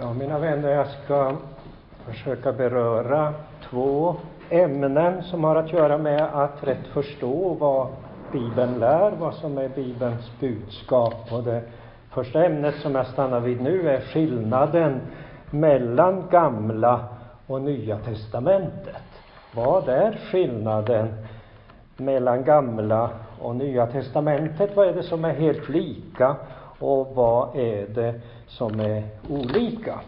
[0.00, 1.32] Ja, mina vänner, jag ska
[2.06, 3.34] försöka beröra
[3.70, 4.16] två
[4.50, 7.88] ämnen som har att göra med att rätt förstå vad
[8.32, 11.32] Bibeln lär, vad som är Bibelns budskap.
[11.32, 11.62] Och det
[12.10, 15.00] första ämnet som jag stannar vid nu är skillnaden
[15.50, 17.08] mellan Gamla
[17.46, 19.22] och Nya testamentet.
[19.54, 21.14] Vad är skillnaden
[21.96, 24.76] mellan Gamla och Nya testamentet?
[24.76, 26.36] Vad är det som är helt lika
[26.84, 28.14] och vad är det
[28.48, 30.00] som är olika?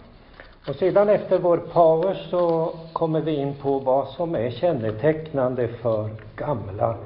[0.68, 6.11] Och sedan efter vår paus så kommer vi in på vad som är kännetecknande för
[6.36, 6.96] Gamla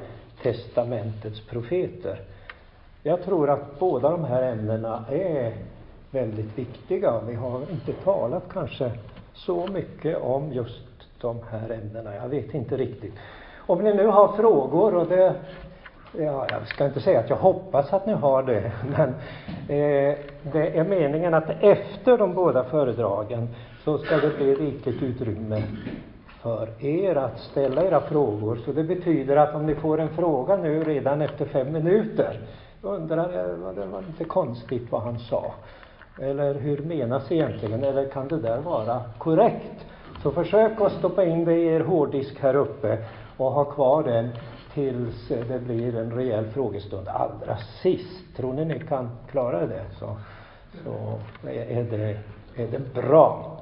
[0.42, 2.20] testamentets profeter.
[3.02, 5.52] Jag tror att båda de här ämnena är
[6.11, 7.20] väldigt viktiga.
[7.28, 8.91] Vi har inte talat kanske
[9.34, 10.84] så mycket om just
[11.20, 12.14] de här ämnena.
[12.14, 13.14] Jag vet inte riktigt.
[13.56, 15.34] Om ni nu har frågor, och det
[16.19, 19.09] Ja, jag ska inte säga att jag hoppas att ni har det, men
[19.69, 20.19] eh,
[20.52, 23.48] det är meningen att efter de båda föredragen
[23.84, 25.62] så ska det bli rikligt utrymme
[26.42, 28.58] för er att ställa era frågor.
[28.64, 32.41] Så det betyder att om ni får en fråga nu redan efter fem minuter,
[32.83, 35.55] undrar jag, var det var lite konstigt vad han sa.
[36.20, 37.84] Eller hur menas egentligen?
[37.84, 39.86] Eller kan det där vara korrekt?
[40.22, 42.98] Så försök att stoppa in det i er hårddisk här uppe
[43.36, 44.30] och ha kvar den
[44.75, 48.37] tills eh, det blir en rejäl frågestund allra sist.
[48.37, 50.17] Tror ni ni kan klara det så,
[50.85, 51.19] så
[51.49, 52.19] är, det,
[52.57, 53.61] är det bra.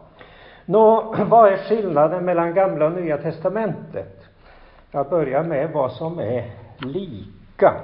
[0.64, 4.24] Nå, vad är skillnaden mellan Gamla och Nya testamentet?
[4.90, 7.74] Jag börjar med vad som är lika.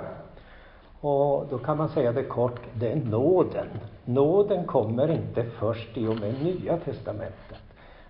[1.01, 3.67] Och då kan man säga det kort, det är nåden.
[4.05, 7.59] Nåden kommer inte först i och med Nya testamentet.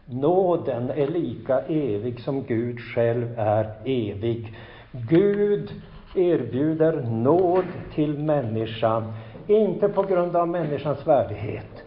[0.06, 4.56] Nåden är lika evig som Gud själv är evig.
[4.96, 5.70] Gud
[6.14, 7.64] erbjuder nåd
[7.94, 9.12] till människan,
[9.46, 11.84] inte på grund av människans värdighet,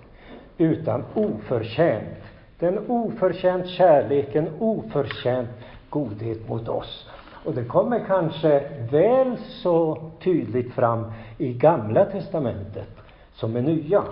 [0.57, 2.17] utan oförtjänt.
[2.59, 5.49] Den oförtjänt kärleken, oförtjänt
[5.89, 7.09] godhet mot oss.
[7.45, 12.89] Och det kommer kanske väl så tydligt fram i Gamla testamentet
[13.33, 14.03] som i Nya.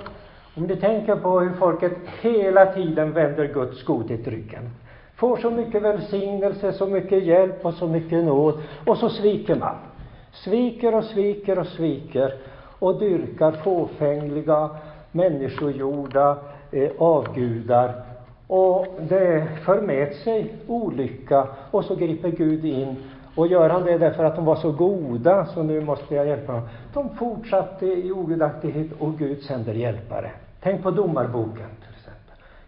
[0.56, 4.70] Om ni tänker på hur folket hela tiden vänder Guds godhet ryggen
[5.16, 8.54] får så mycket välsignelse, så mycket hjälp och så mycket nåd,
[8.86, 9.76] och så sviker man.
[10.32, 12.34] Sviker och sviker och sviker
[12.80, 14.70] och dyrkar fåfängliga,
[15.12, 16.38] människogjorda
[16.72, 17.94] eh, avgudar.
[18.48, 22.96] Och det för med sig olycka, och så griper Gud in.
[23.36, 26.54] Och gör han det därför att de var så goda, så nu måste jag hjälpa
[26.54, 26.62] dem.
[26.94, 30.32] De fortsatte i ogudaktighet, och Gud sänder hjälpare.
[30.62, 31.68] Tänk på Domarboken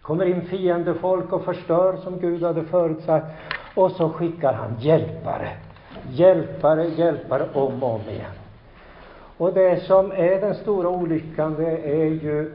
[0.08, 3.26] kommer in fiendefolk och förstör som Gud hade förutsagt.
[3.74, 5.48] Och så skickar han hjälpare.
[6.10, 8.32] Hjälpare, hjälpare om och om igen.
[9.36, 12.52] Och det som är den stora olyckan, det är ju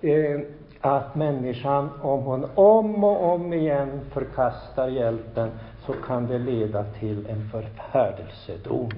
[0.00, 0.40] eh,
[0.80, 5.50] att människan, om hon om och om igen förkastar hjälpen,
[5.86, 8.90] så kan det leda till en förfärdelsedom.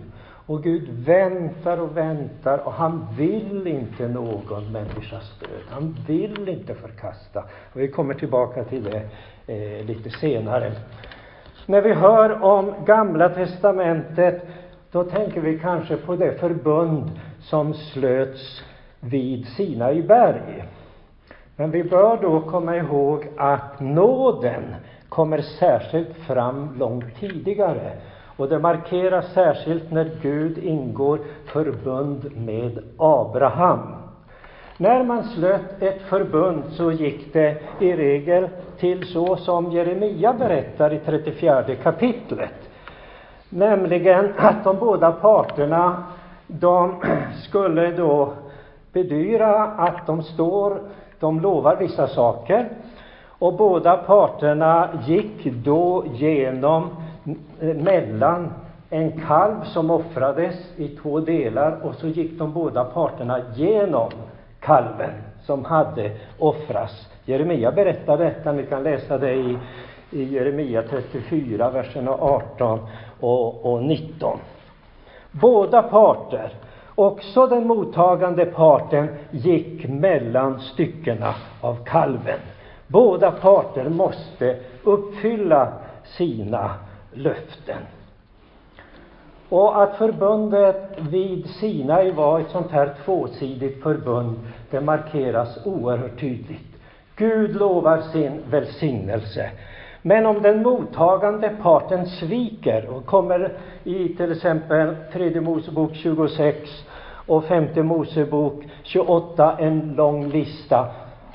[0.50, 5.60] Och Gud väntar och väntar och han vill inte någon människas död.
[5.68, 7.44] Han vill inte förkasta.
[7.72, 9.02] Och vi kommer tillbaka till det
[9.46, 10.72] eh, lite senare.
[11.66, 14.46] När vi hör om Gamla testamentet,
[14.92, 18.62] då tänker vi kanske på det förbund som slöts
[19.00, 20.64] vid Sinai berg.
[21.56, 24.74] Men vi bör då komma ihåg att nåden
[25.08, 27.92] kommer särskilt fram långt tidigare.
[28.40, 33.94] Och det markeras särskilt när Gud ingår förbund med Abraham.
[34.76, 38.48] När man slöt ett förbund så gick det i regel
[38.78, 42.70] till så som Jeremia berättar i 34 kapitlet.
[43.48, 46.04] Nämligen att de båda parterna,
[46.46, 47.02] de
[47.48, 48.32] skulle då
[48.92, 50.80] bedyra att de står,
[51.18, 52.68] de lovar vissa saker.
[53.26, 56.88] Och båda parterna gick då genom
[57.60, 58.53] mellan
[58.91, 64.10] en kalv som offrades i två delar och så gick de båda parterna genom
[64.60, 65.10] kalven
[65.42, 67.09] som hade offrats.
[67.25, 69.59] Jeremia berättar detta, ni kan läsa det i,
[70.10, 72.80] i Jeremia 34, verserna 18
[73.21, 74.39] och, och 19.
[75.30, 76.53] Båda parter,
[76.94, 82.39] också den mottagande parten, gick mellan styckena av kalven.
[82.86, 85.72] Båda parter måste uppfylla
[86.04, 86.71] sina
[87.12, 87.83] löften.
[89.48, 94.39] Och att förbundet vid Sinai var ett sånt här tvåsidigt förbund,
[94.71, 96.77] det markeras oerhört tydligt.
[97.16, 99.51] Gud lovar sin välsignelse.
[100.03, 103.53] Men om den mottagande parten sviker och kommer
[103.84, 106.56] i till exempel tredje Mosebok 26
[107.27, 110.86] och femte Mosebok 28 en lång lista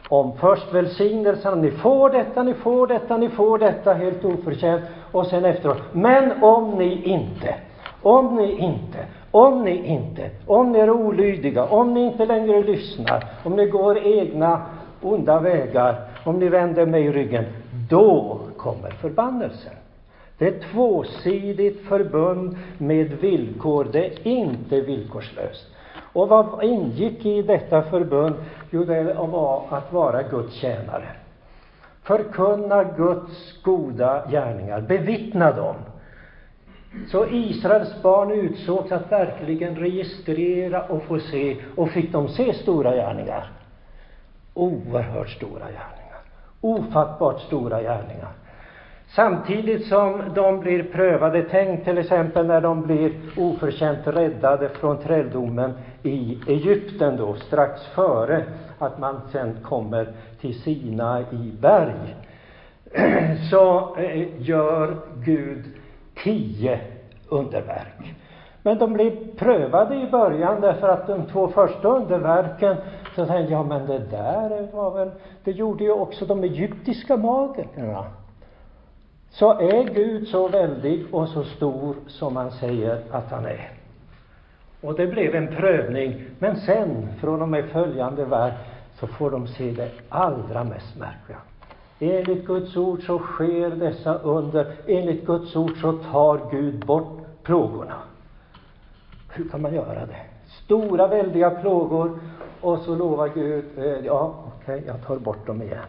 [0.09, 4.83] om först välsignelsen, ni får detta, ni får detta, ni får detta helt oförtjänt
[5.15, 7.55] och sen efteråt, men om ni inte,
[8.01, 13.25] om ni inte, om ni inte, om ni är olydiga, om ni inte längre lyssnar,
[13.43, 14.61] om ni går egna
[15.01, 17.45] onda vägar, om ni vänder mig ryggen,
[17.89, 19.73] då kommer förbannelsen.
[20.37, 25.75] Det är ett tvåsidigt förbund med villkor, det är inte villkorslöst.
[26.13, 28.35] Och vad ingick i detta förbund?
[28.71, 31.24] Jo, det var att vara Guds tjänare.
[32.05, 35.75] Förkunna Guds goda gärningar, bevittna dem.
[37.07, 42.95] Så Israels barn utsågs att verkligen registrera och få se, och fick de se stora
[42.95, 43.51] gärningar.
[44.53, 46.19] Oerhört stora gärningar.
[46.61, 48.31] Ofattbart stora gärningar.
[49.07, 55.73] Samtidigt som de blir prövade, tänk till exempel när de blir oförtjänt räddade från träldomen
[56.03, 58.43] i Egypten då, strax före
[58.79, 62.15] att man sen kommer till Sina i berg.
[63.51, 65.63] Så eh, gör Gud
[66.23, 66.79] tio
[67.29, 68.15] underverk.
[68.63, 72.75] Men de blir prövade i början därför att de två första underverken,
[73.15, 75.11] så säger ja men det där var väl,
[75.43, 78.05] det gjorde ju också de egyptiska magikerna.
[79.39, 83.71] Så är Gud så väldig och så stor som han säger att han är.
[84.81, 88.53] Och det blev en prövning, men sen, från och med följande verk,
[88.99, 91.37] så får de se det allra mest märkliga.
[91.99, 94.73] Enligt Guds ord så sker dessa under.
[94.87, 97.95] Enligt Guds ord så tar Gud bort plågorna.
[99.29, 100.21] Hur kan man göra det?
[100.63, 102.19] Stora, väldiga plågor,
[102.61, 105.79] och så lovar Gud, eh, ja, okej, okay, jag tar bort dem igen.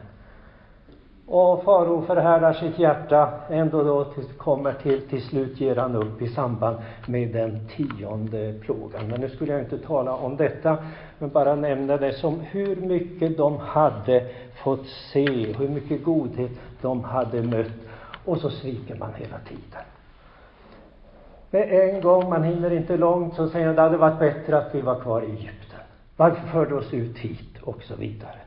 [1.28, 6.23] Och farao förhärdar sitt hjärta, ändå då till, kommer till, till slut ger han upp
[6.23, 6.76] i samband
[7.06, 9.08] med den tionde plågan.
[9.08, 10.78] Men nu skulle jag inte tala om detta,
[11.19, 14.26] men bara nämna det som hur mycket de hade
[14.64, 16.50] fått se, hur mycket godhet
[16.81, 17.72] de hade mött,
[18.25, 19.82] och så sviker man hela tiden.
[21.50, 24.75] Med en gång, man hinner inte långt, så säger han, det hade varit bättre att
[24.75, 25.81] vi var kvar i Egypten.
[26.17, 27.62] Varför förde oss ut hit?
[27.62, 28.45] Och så vidare.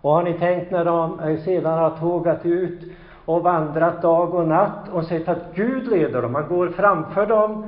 [0.00, 2.80] Och har ni tänkt när de eh, sedan har tågat ut
[3.24, 6.34] och vandrat dag och natt och sett att Gud leder dem.
[6.34, 7.66] Han går framför dem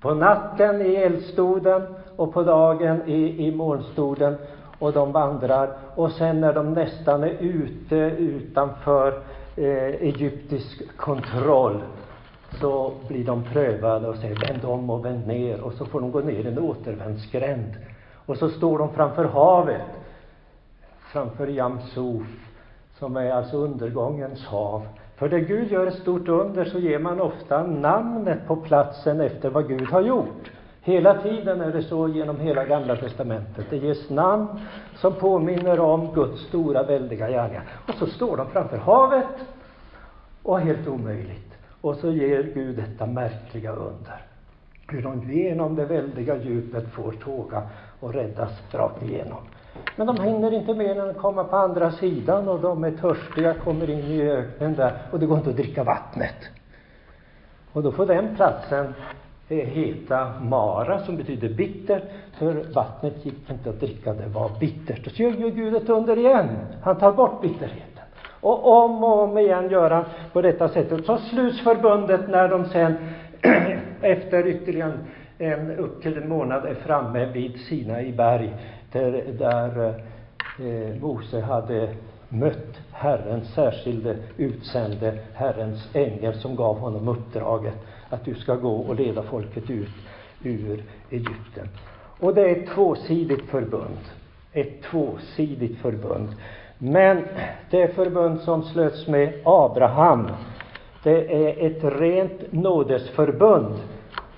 [0.00, 1.82] på natten i eldstoden
[2.16, 4.36] och på dagen i, i molnstoden
[4.78, 5.76] och de vandrar.
[5.94, 9.08] Och sen när de nästan är ute utanför
[9.56, 11.82] eh, egyptisk kontroll
[12.60, 16.10] så blir de prövade och säger vänd om och vänd ner och så får de
[16.10, 17.76] gå ner i en återvändsgränd.
[18.26, 19.82] Och så står de framför havet
[21.12, 22.26] framför Jamsuf,
[22.98, 24.86] som är alltså undergångens hav.
[25.16, 29.50] För där Gud gör ett stort under så ger man ofta namnet på platsen efter
[29.50, 30.50] vad Gud har gjort.
[30.80, 33.66] Hela tiden är det så genom hela Gamla testamentet.
[33.70, 34.46] Det ges namn
[34.94, 37.64] som påminner om Guds stora, väldiga gärningar.
[37.88, 39.36] Och så står de framför havet
[40.42, 41.54] och helt omöjligt.
[41.80, 44.22] Och så ger Gud detta märkliga under.
[44.88, 47.62] Hur de genom det väldiga djupet får tåga
[48.00, 49.38] och räddas rakt igenom.
[49.96, 53.54] Men de hinner inte mer än att komma på andra sidan och de är törstiga,
[53.54, 56.50] kommer in i öknen där och det går inte att dricka vattnet.
[57.72, 58.94] Och då får den platsen
[59.48, 62.04] eh, heta Mara, som betyder bitter,
[62.38, 65.06] för vattnet gick inte att dricka, det var bittert.
[65.06, 66.48] Och så gör Gud ett under igen.
[66.82, 68.04] Han tar bort bitterheten.
[68.40, 71.06] Och om och om igen gör han på detta sättet.
[71.06, 72.94] Så sluts förbundet när de sen
[74.00, 74.92] efter ytterligare
[75.38, 78.54] en, upp till en månad är framme vid Sina i berg
[78.96, 79.94] där, där
[80.58, 81.88] eh, Mose hade
[82.28, 87.74] mött Herrens särskilde utsände, Herrens ängel som gav honom uppdraget
[88.10, 89.94] att du ska gå och leda folket ut
[90.42, 91.68] ur Egypten.
[92.20, 93.98] Och det är ett tvåsidigt förbund.
[94.52, 96.28] Ett tvåsidigt förbund.
[96.78, 97.22] Men
[97.70, 100.28] det förbund som slöts med Abraham,
[101.02, 103.74] det är ett rent nådesförbund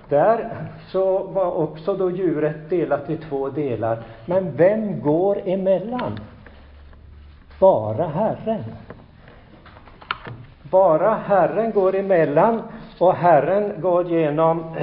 [0.08, 0.50] där
[0.88, 3.98] så var också då djuret delat i två delar.
[4.26, 6.18] Men vem går emellan?
[7.58, 8.64] Bara Herren.
[10.70, 12.62] Bara Herren går emellan
[12.98, 14.76] och Herren går genom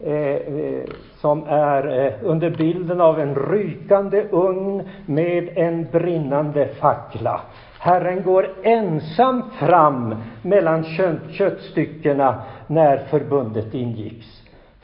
[0.00, 0.84] eh, eh,
[1.20, 7.40] som är eh, under bilden av en rykande ugn med en brinnande fackla.
[7.78, 10.84] Herren går ensam fram mellan
[11.30, 14.35] köttstyckena när förbundet ingicks.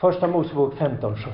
[0.03, 1.33] Första Mosebok 15, 17.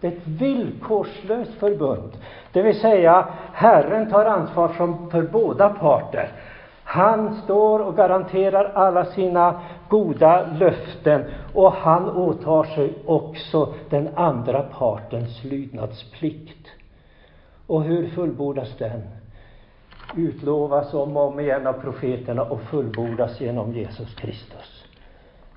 [0.00, 2.12] Det är ett villkorslöst förbund.
[2.52, 4.68] Det vill säga, Herren tar ansvar
[5.10, 6.32] för båda parter.
[6.84, 11.24] Han står och garanterar alla sina goda löften
[11.54, 16.66] och han åtar sig också den andra partens lydnadsplikt.
[17.66, 19.02] Och hur fullbordas den?
[20.16, 24.75] utlovas om och om igen av profeterna och fullbordas genom Jesus Kristus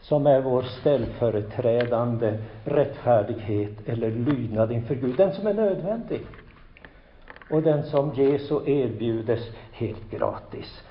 [0.02, 6.22] som är vår ställföreträdande rättfärdighet eller lydnad inför Gud, den som är nödvändig
[7.50, 9.40] och den som ges och erbjudes
[9.72, 10.84] helt gratis.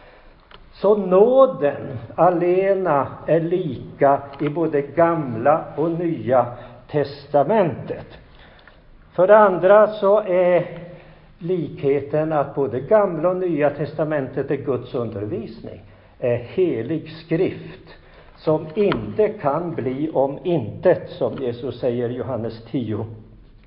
[0.72, 6.46] Så nåden alena är lika i både gamla och nya
[6.90, 8.18] testamentet.
[9.12, 10.66] För det andra så är
[11.38, 15.82] likheten att både gamla och nya testamentet är Guds undervisning,
[16.18, 17.97] är helig skrift
[18.38, 23.06] som inte kan bli om intet, som Jesus säger i Johannes 10.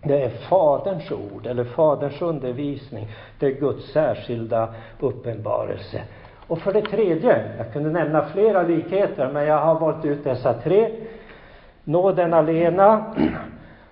[0.04, 3.08] Det är Faderns ord, eller Faderns undervisning.
[3.40, 6.02] Det är Guds särskilda uppenbarelse.
[6.48, 10.54] Och för det tredje, jag kunde nämna flera likheter, men jag har valt ut dessa
[10.54, 10.90] tre.
[11.84, 13.16] Nåden alena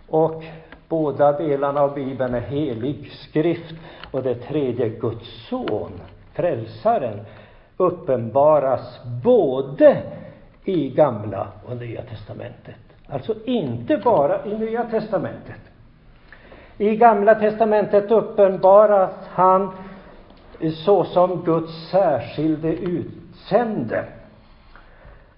[0.07, 0.43] och
[0.87, 3.75] båda delarna av Bibeln är helig skrift.
[4.11, 5.91] Och det tredje, Guds son,
[6.33, 7.19] frälsaren,
[7.77, 9.97] uppenbaras både
[10.69, 12.75] i Gamla och Nya testamentet.
[13.07, 15.59] Alltså inte bara i Nya testamentet.
[16.77, 19.71] I Gamla testamentet uppenbaras han
[20.85, 24.05] såsom Guds särskilde utsände.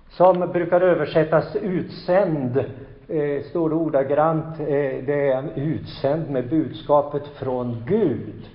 [0.10, 2.58] Som brukar översättas utsänd,
[3.08, 4.60] eh, står det ordagrant.
[4.60, 4.66] Eh,
[5.06, 8.50] det är en utsänd med budskapet från Gud.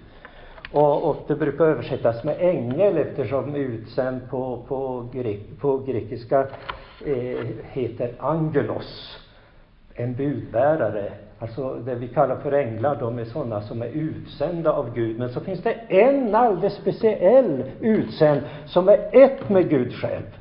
[0.76, 6.40] Och, och det brukar översättas med ängel eftersom utsänd på, på, grek, på grekiska
[7.06, 9.18] eh, heter angelos,
[9.94, 11.12] en budbärare.
[11.38, 15.18] Alltså det vi kallar för änglar, de är sådana som är utsända av Gud.
[15.18, 20.38] Men så finns det en alldeles speciell utsänd som är ett med Gud själv.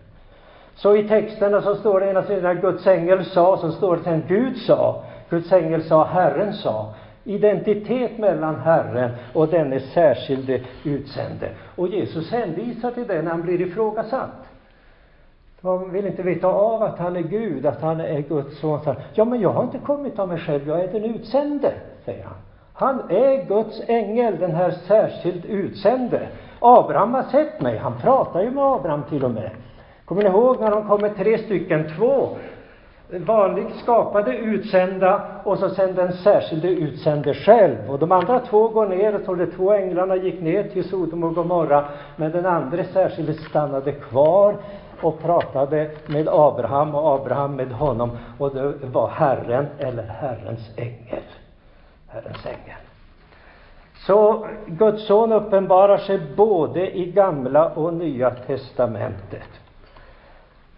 [0.76, 4.24] Så i texterna så står det ena sidan Guds ängel sa, så står det sen
[4.28, 5.04] Gud sa.
[5.30, 6.94] Guds ängel sa, Herren sa
[7.26, 11.50] identitet mellan Herren och denne särskilde utsände.
[11.76, 14.46] Och Jesus hänvisar till det när han blir ifrågasatt.
[15.62, 18.80] De vill inte veta av att han är Gud, att han är Guds son.
[19.14, 21.74] Ja, men jag har inte kommit av mig själv, jag är den utsände,
[22.06, 22.36] säger han.
[22.74, 26.28] Han är Guds ängel, den här särskilt utsände.
[26.60, 29.50] Abraham har sett mig, han pratar ju med Abraham till och med.
[30.06, 32.30] Kommer ni ihåg när de kommer tre stycken, två
[33.20, 37.78] vanligt skapade utsända och så sen den särskilde utsände själv.
[37.90, 41.36] Och de andra två går ner, och de två änglarna gick ner till Sodom och
[41.36, 44.56] Gomorra, men den andra särskilde stannade kvar
[45.02, 51.24] och pratade med Abraham och Abraham med honom och det var Herren eller Herrens ängel.
[52.08, 52.78] Herrens ängel.
[54.08, 59.65] Så Guds son uppenbarar sig både i Gamla och Nya testamentet.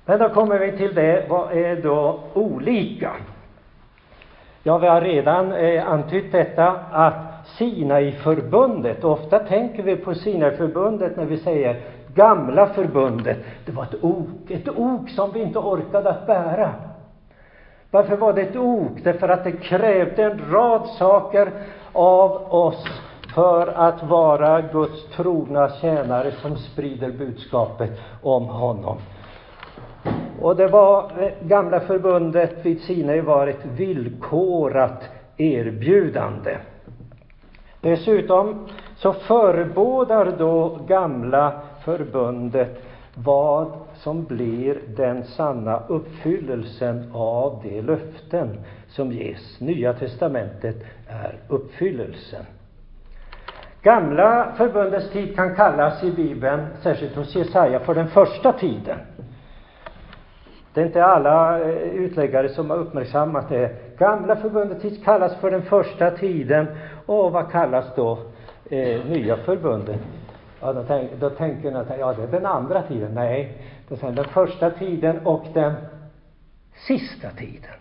[0.09, 3.11] Men då kommer vi till det, vad är då olika?
[4.63, 11.25] Ja, vi har redan eh, antytt detta att Sinai-förbundet, ofta tänker vi på Sinai-förbundet när
[11.25, 11.81] vi säger
[12.15, 16.71] gamla förbundet, det var ett ok, ett ok som vi inte orkade att bära.
[17.91, 19.03] Varför var det ett ok?
[19.03, 21.51] Därför att det krävde en rad saker
[21.93, 22.85] av oss
[23.35, 28.97] för att vara Guds trogna tjänare som sprider budskapet om honom.
[30.47, 35.03] Och det var, eh, gamla förbundet vid Sinai var ett villkorat
[35.37, 36.57] erbjudande.
[37.81, 48.59] Dessutom så förebådar då gamla förbundet vad som blir den sanna uppfyllelsen av de löften
[48.87, 49.59] som ges.
[49.59, 50.75] Nya testamentet
[51.07, 52.45] är uppfyllelsen.
[53.81, 58.97] Gamla förbundets tid kan kallas i Bibeln, särskilt hos Jesaja, för den första tiden.
[60.77, 63.97] Det är inte alla eh, utläggare som har uppmärksammat det.
[63.97, 66.67] Gamla förbundet kallas för den första tiden.
[67.05, 68.17] Och vad kallas då
[68.69, 69.99] eh, nya förbundet?
[70.61, 73.11] Ja, då, tänk, då tänker ni att ja, det är den andra tiden.
[73.13, 73.57] Nej,
[73.87, 75.73] det är den första tiden och den
[76.87, 77.75] sista tiden.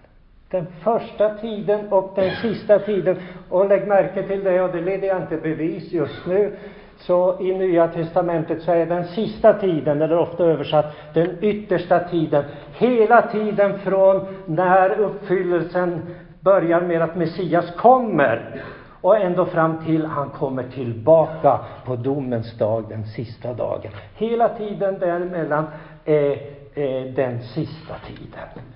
[0.51, 3.17] Den första tiden och den sista tiden.
[3.49, 6.57] Och lägg märke till det, och det leder jag inte bevis just nu.
[6.99, 12.45] Så i Nya testamentet så är den sista tiden, eller ofta översatt den yttersta tiden,
[12.73, 16.03] hela tiden från när uppfyllelsen
[16.41, 18.63] börjar med att Messias kommer
[19.01, 23.93] och ända fram till han kommer tillbaka på domens dag, den sista dagen.
[24.15, 25.65] Hela tiden däremellan
[26.05, 26.39] är,
[26.75, 28.76] är den sista tiden.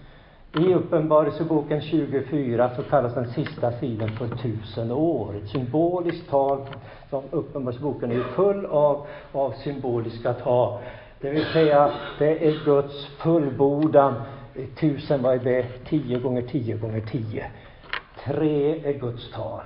[0.52, 5.36] I Uppenbarelseboken 24 så kallas den sista tiden för tusen år.
[5.36, 6.66] Ett symboliskt tal.
[7.10, 10.78] Som Uppenbarelseboken är full av, av symboliska tal.
[11.20, 14.14] Det vill säga, det är Guds fullbordan.
[14.80, 15.66] Tusen, vad är det?
[15.88, 17.50] Tio gånger tio gånger tio.
[18.24, 19.62] Tre är Guds tal.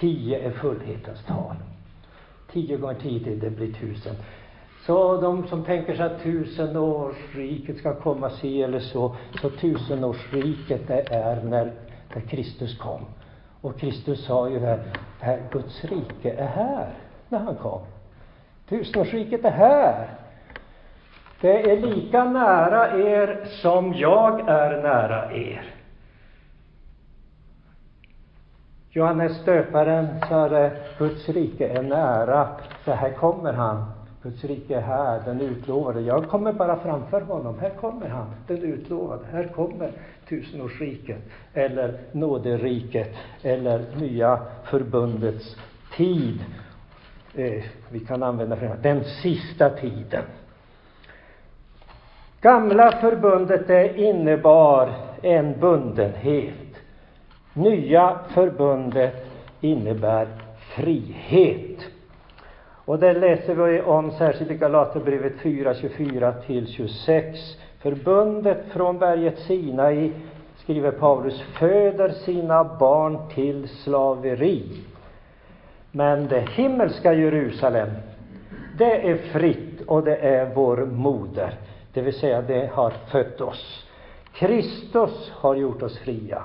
[0.00, 1.56] Tio är fullhetens tal.
[2.52, 4.14] tio gånger tio, det blir tusen.
[4.86, 11.14] Så de som tänker sig att tusenårsriket ska komma si eller så, så tusenårsriket det
[11.14, 11.72] är när,
[12.14, 13.00] när Kristus kom.
[13.60, 14.84] Och Kristus sa ju det,
[15.20, 16.94] här Guds rike är här,
[17.28, 17.80] när han kom.
[18.68, 20.08] Tusenårsriket är här.
[21.40, 25.72] Det är lika nära er som jag är nära er.
[28.90, 32.48] Johannes döparen sa Guds rike är nära,
[32.84, 33.95] så här kommer han.
[34.26, 36.00] Guds rike är här, den utlovade.
[36.00, 37.58] Jag kommer bara framför honom.
[37.58, 39.24] Här kommer han, den utlovade.
[39.32, 39.90] Här kommer
[40.28, 41.18] tusenårsriket,
[41.54, 45.56] eller nåderiket, eller nya förbundets
[45.96, 46.44] tid.
[47.34, 50.24] Eh, vi kan använda för den sista tiden.
[52.40, 54.92] Gamla förbundet det innebar
[55.22, 56.76] en bundenhet.
[57.52, 59.26] Nya förbundet
[59.60, 60.28] innebär
[60.58, 61.95] frihet.
[62.86, 67.38] Och det läser vi om särskilt i Galaterbrevet 4, 24 till 26.
[67.78, 70.12] Förbundet från berget Sinai,
[70.56, 74.64] skriver Paulus, föder sina barn till slaveri.
[75.90, 77.88] Men det himmelska Jerusalem,
[78.78, 81.54] det är fritt och det är vår moder.
[81.92, 83.86] Det vill säga, det har fött oss.
[84.32, 86.42] Kristus har gjort oss fria.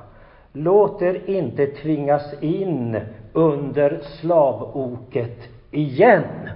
[0.54, 3.00] Låt er inte tvingas in
[3.34, 6.50] under slavoket igen.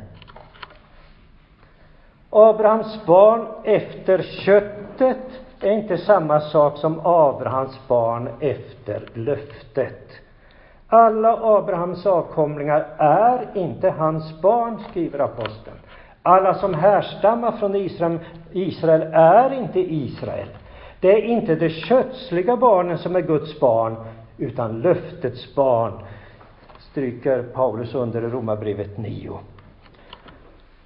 [2.30, 5.18] Abrahams barn efter köttet
[5.62, 10.12] är inte samma sak som Abrahams barn efter löftet.
[10.88, 15.78] Alla Abrahams avkomlingar är inte hans barn, skriver aposteln.
[16.22, 18.20] Alla som härstammar från Israel,
[18.52, 20.48] Israel är inte Israel.
[21.00, 23.96] Det är inte de kötsliga barnen som är Guds barn,
[24.38, 25.94] utan löftets barn,
[26.96, 29.40] stryker Paulus under i Romarbrevet 9.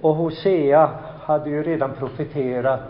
[0.02, 0.90] Och Hosea
[1.22, 2.82] hade ju redan profeterat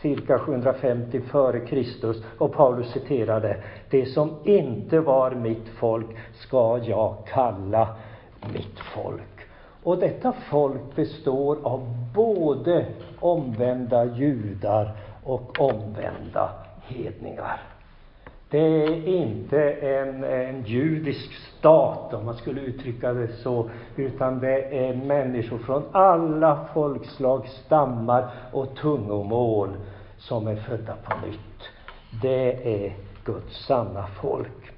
[0.00, 7.16] cirka 750 före Kristus och Paulus citerade det som inte var mitt folk ska jag
[7.26, 7.96] kalla
[8.52, 9.46] mitt folk.
[9.82, 12.86] Och detta folk består av både
[13.20, 16.50] omvända judar och omvända
[16.86, 17.60] hedningar.
[18.50, 21.32] Det är inte en, en judisk
[21.64, 28.30] stat, om man skulle uttrycka det så, utan det är människor från alla folkslag, stammar
[28.52, 29.68] och tungomål
[30.18, 31.70] som är födda på nytt.
[32.22, 32.92] Det är
[33.24, 34.72] Guds sanna folk.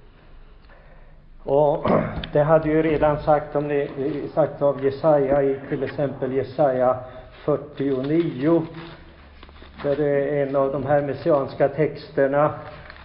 [1.42, 1.90] Och
[2.32, 6.96] det hade ju redan sagt, om ni, eh, sagt av Jesaja i till exempel Jesaja
[7.44, 8.62] 49,
[9.82, 12.54] där det är en av de här messianska texterna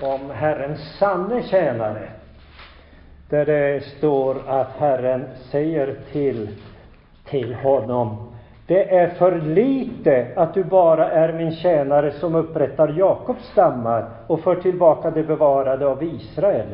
[0.01, 2.20] om Herrens sanne tjänare.
[3.31, 6.49] Där det står att Herren säger till,
[7.25, 8.31] till honom
[8.71, 14.39] det är för lite att du bara är min tjänare som upprättar Jakobs stammar och
[14.39, 16.67] för tillbaka det bevarade av Israel.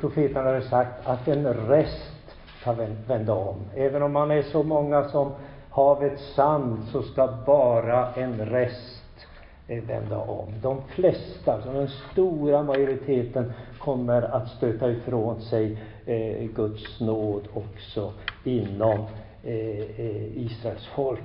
[0.00, 2.76] Profeten har sagt att en rest kan
[3.08, 3.56] vända om.
[3.76, 5.32] Även om man är så många som
[5.70, 9.26] havets sand så ska bara en rest
[9.68, 10.46] eh, vända om.
[10.62, 13.52] De flesta, alltså den stora majoriteten,
[13.84, 18.12] kommer att stöta ifrån sig eh, Guds nåd också
[18.44, 19.06] inom
[19.44, 19.54] eh,
[19.98, 21.20] eh, Israels folk.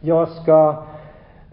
[0.00, 0.84] Jag ska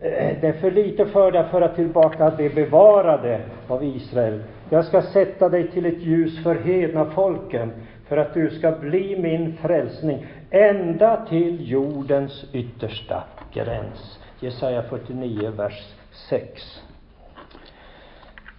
[0.01, 4.43] eh, det är för lite för dig att föra tillbaka det bevarade av Israel.
[4.69, 7.71] Jag ska sätta dig till ett ljus för hedna folken,
[8.07, 14.19] för att du ska bli min frälsning ända till jordens yttersta gräns.
[14.39, 15.93] Jesaja 49, vers
[16.29, 16.82] 6.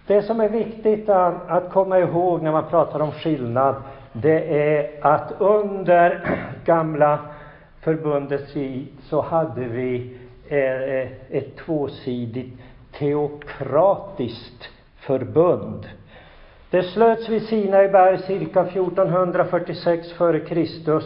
[0.07, 3.75] Det som är viktigt att komma ihåg när man pratar om skillnad,
[4.13, 7.19] det är att under gamla
[7.81, 12.61] förbundets tid så hade vi eh, ett tvåsidigt
[12.99, 15.89] teokratiskt förbund.
[16.69, 21.01] Det slöts vid Sinaiberg cirka 1446 f.Kr.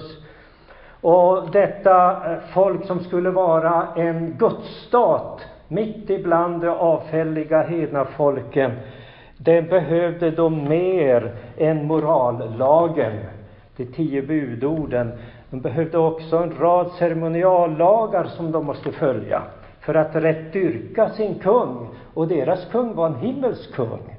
[1.01, 8.71] Och detta eh, folk som skulle vara en gudsstat mitt ibland de avfälliga hedna folken,
[9.37, 13.13] det behövde då mer än morallagen,
[13.77, 15.11] de tio budorden.
[15.49, 19.41] De behövde också en rad ceremoniallagar som de måste följa
[19.79, 21.87] för att rätt dyrka sin kung.
[22.13, 24.17] Och deras kung var en himmelsk kung.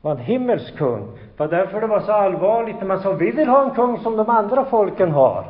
[0.00, 1.06] Var en himmelsk kung.
[1.36, 3.98] Det var därför det var så allvarligt när man sa vi vill ha en kung
[3.98, 5.44] som de andra folken har.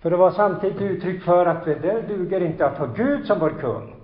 [0.00, 3.38] För det var samtidigt uttryck för att det där duger inte att ha Gud som
[3.38, 3.99] vår kung.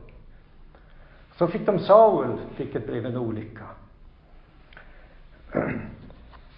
[1.38, 3.64] Så fick de Saul, vilket blev en olycka.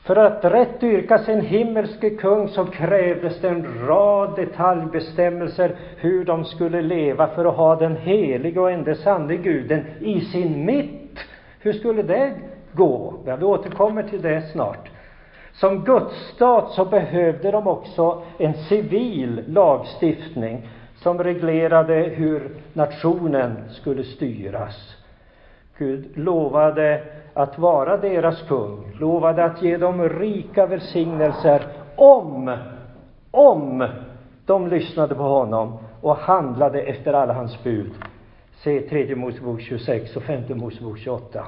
[0.02, 6.44] För att rätt dyrka sin himmelske kung så krävdes det en rad detaljbestämmelser hur de
[6.44, 11.18] skulle leva för att ha den helige och enda sanne guden i sin mitt.
[11.60, 12.32] Hur skulle det
[12.72, 13.14] gå?
[13.26, 14.90] Ja, vi återkommer till det snart.
[15.52, 20.68] Som gudsstat så behövde de också en civil lagstiftning
[21.02, 24.96] som reglerade hur nationen skulle styras.
[25.78, 27.02] Gud lovade
[27.34, 32.56] att vara deras kung, lovade att ge dem rika välsignelser om,
[33.30, 33.88] om
[34.46, 37.92] de lyssnade på honom och handlade efter alla hans bud.
[38.64, 41.44] Se tredje Mosebok 26 och femte Mosebok 28.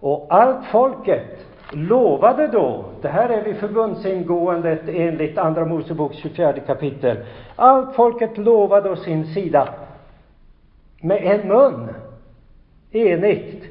[0.00, 7.16] Och allt folket lovade då, det här är vid förbundsingåendet enligt Andra Moseboks 24 kapitel,
[7.56, 9.68] allt folket lovade å sin sida
[11.00, 11.88] med en mun,
[12.92, 13.64] enigt,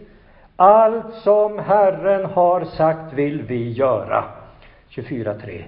[0.56, 4.24] allt som Herren har sagt vill vi göra.
[4.90, 5.64] 24.3.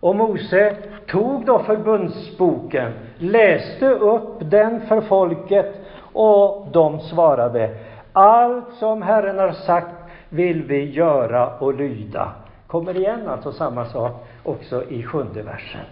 [0.00, 5.74] Och Mose tog då förbundsboken, läste upp den för folket
[6.12, 7.70] och de svarade,
[8.12, 9.99] allt som Herren har sagt
[10.30, 12.32] vill vi göra och lyda.
[12.66, 15.84] Kommer igen alltså samma sak också i sjunde versen.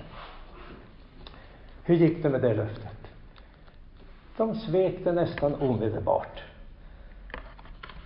[1.84, 2.98] Hur gick det med det löftet?
[4.36, 6.42] De svek det nästan omedelbart.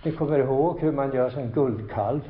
[0.03, 2.21] Ni kommer ihåg hur man gör som guldkalv?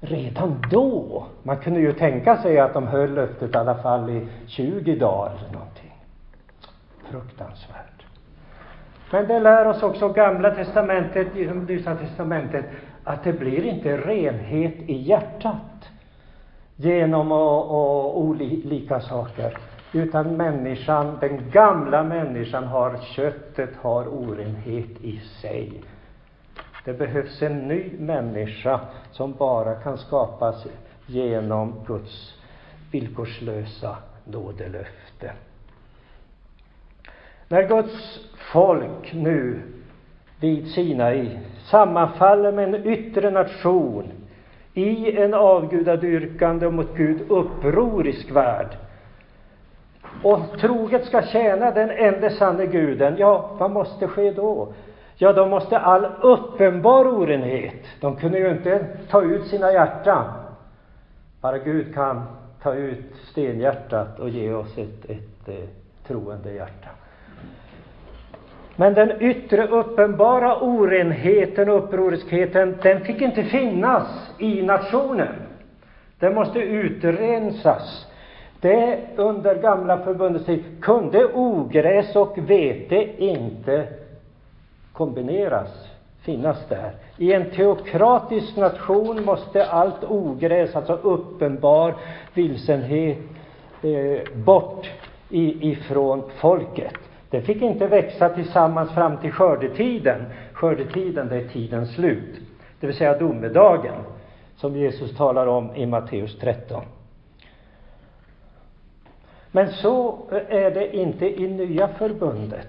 [0.00, 1.26] Redan då!
[1.42, 5.30] Man kunde ju tänka sig att de höll löftet i alla fall i 20 dagar
[5.30, 5.94] eller någonting.
[7.10, 8.04] Fruktansvärt.
[9.10, 12.64] Men det lär oss också Gamla testamentet, liksom Nya testamentet,
[13.08, 15.90] att det blir inte renhet i hjärtat
[16.76, 19.58] genom och, och olika saker,
[19.92, 25.82] utan människan, den gamla människan har köttet, har orenhet i sig.
[26.84, 28.80] Det behövs en ny människa
[29.12, 30.66] som bara kan skapas
[31.06, 32.34] genom Guds
[32.90, 35.32] villkorslösa nådelöfte.
[37.48, 38.20] När Guds
[38.52, 39.62] folk nu
[40.40, 41.38] vid Sinai
[41.70, 44.12] sammanfaller med en yttre nation
[44.74, 48.76] i en avgudadyrkande och mot Gud upprorisk värld
[50.22, 54.72] och troget ska tjäna den enda sanne guden, ja, vad måste ske då?
[55.16, 60.24] Ja, då måste all uppenbar orenhet, de kunde ju inte ta ut sina hjärtan.
[61.40, 62.22] Bara Gud kan
[62.62, 66.88] ta ut stenhjärtat och ge oss ett, ett, ett troende hjärta.
[68.80, 75.34] Men den yttre uppenbara orenheten och upproriskheten, den fick inte finnas i nationen.
[76.18, 78.06] Den måste utrensas.
[78.60, 83.86] Det under gamla förbundets tid kunde ogräs och vete inte
[84.92, 85.88] kombineras,
[86.22, 86.90] finnas där.
[87.16, 91.94] I en teokratisk nation måste allt ogräs, alltså uppenbar
[92.34, 93.18] vilsenhet,
[93.82, 94.90] eh, bort
[95.30, 97.07] ifrån folket.
[97.30, 100.24] Det fick inte växa tillsammans fram till skördetiden.
[100.52, 102.40] Skördetiden, det är tidens slut,
[102.80, 103.94] det vill säga domedagen,
[104.56, 106.82] som Jesus talar om i Matteus 13.
[109.50, 112.68] Men så är det inte i Nya förbundet.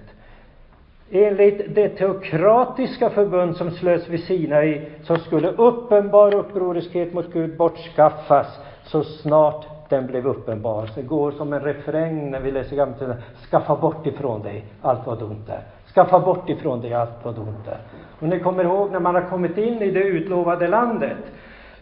[1.10, 8.60] Enligt det teokratiska förbund som slöts vid Sinai så skulle uppenbar upproriskhet mot Gud bortskaffas
[8.84, 10.90] så snart den blev uppenbar.
[10.94, 13.16] Det går som en refräng när vi läser Gamla
[13.50, 15.62] Skaffa bort ifrån dig allt vad ont är.
[15.94, 17.78] Skaffa bort ifrån dig allt vad ont är.
[18.20, 21.18] Och ni kommer ihåg när man har kommit in i det utlovade landet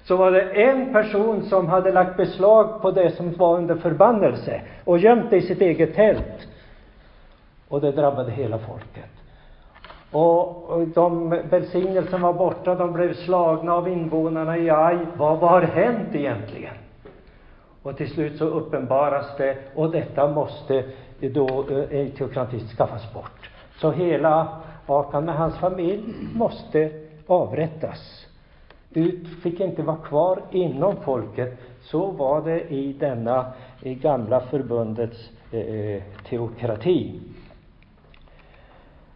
[0.04, 4.60] så var det en person som hade lagt beslag på det som var under förbannelse
[4.84, 6.48] och gömt det i sitt eget tält.
[7.68, 9.10] Och det drabbade hela folket.
[10.12, 14.98] Och de välsignelsen var borta, de blev slagna av invånarna i Aj.
[15.16, 16.74] Vad har hänt egentligen?
[17.82, 20.84] Och till slut så uppenbaras det, och detta måste
[21.20, 23.50] då eh, teokratiskt skaffas bort.
[23.80, 26.90] Så hela Akan med hans familj måste
[27.26, 28.26] avrättas.
[28.88, 31.58] Du fick inte vara kvar inom folket.
[31.80, 37.20] Så var det i denna i gamla förbundets eh, eh teokrati.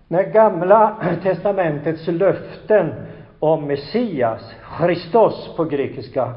[0.09, 2.95] När Gamla testamentets löften
[3.39, 6.35] om Messias, Christos på grekiska,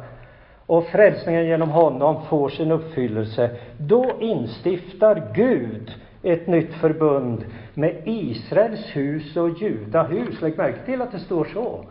[0.67, 8.95] och frälsningen genom honom får sin uppfyllelse, då instiftar Gud ett nytt förbund med Israels
[8.95, 10.41] hus och Juda hus.
[10.41, 11.85] Lägg märke till att det står så.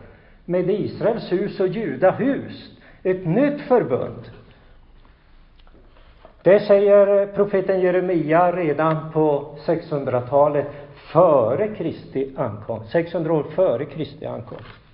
[0.45, 2.71] Med Israels hus och juda hus,
[3.03, 4.29] Ett nytt förbund.
[6.43, 12.91] Det säger profeten Jeremia redan på 600-talet, före Kristi ankomst.
[12.91, 14.84] 600 år före Kristi ankomst.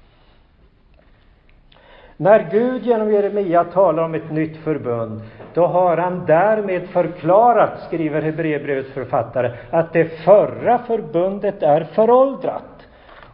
[2.21, 5.21] När Gud genom Jeremia talar om ett nytt förbund,
[5.53, 12.87] då har han därmed förklarat, skriver Hebreerbrevets författare, att det förra förbundet är föråldrat.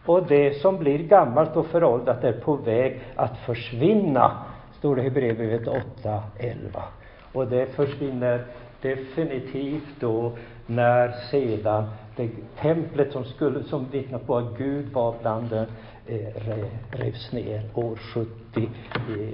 [0.06, 4.32] Och det som blir gammalt och föråldrat är på väg att försvinna,
[4.78, 6.56] står det i Hebreerbrevet 8.11.
[7.32, 8.44] Och det försvinner
[8.82, 10.32] definitivt då
[10.66, 11.84] när sedan
[12.16, 12.28] det
[12.60, 15.66] templet som, skulle, som vittnar på att Gud var bland dem
[16.10, 16.42] Eh,
[16.90, 18.68] revs ner år 70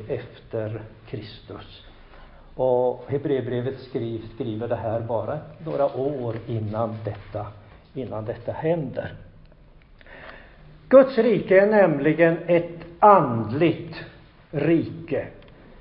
[0.09, 1.87] efter Kristus.
[2.55, 3.75] Och Hebreerbrevet
[4.35, 7.47] skriver det här bara några år innan detta,
[7.95, 9.13] innan detta händer.
[10.89, 13.97] Guds rike är nämligen ett andligt
[14.51, 15.27] rike.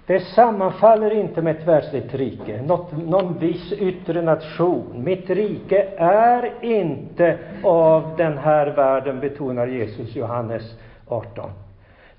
[0.05, 5.03] Det sammanfaller inte med ett världsligt rike, något, någon viss yttre nation.
[5.03, 10.63] Mitt rike är inte av den här världen, betonar Jesus Johannes
[11.07, 11.49] 18.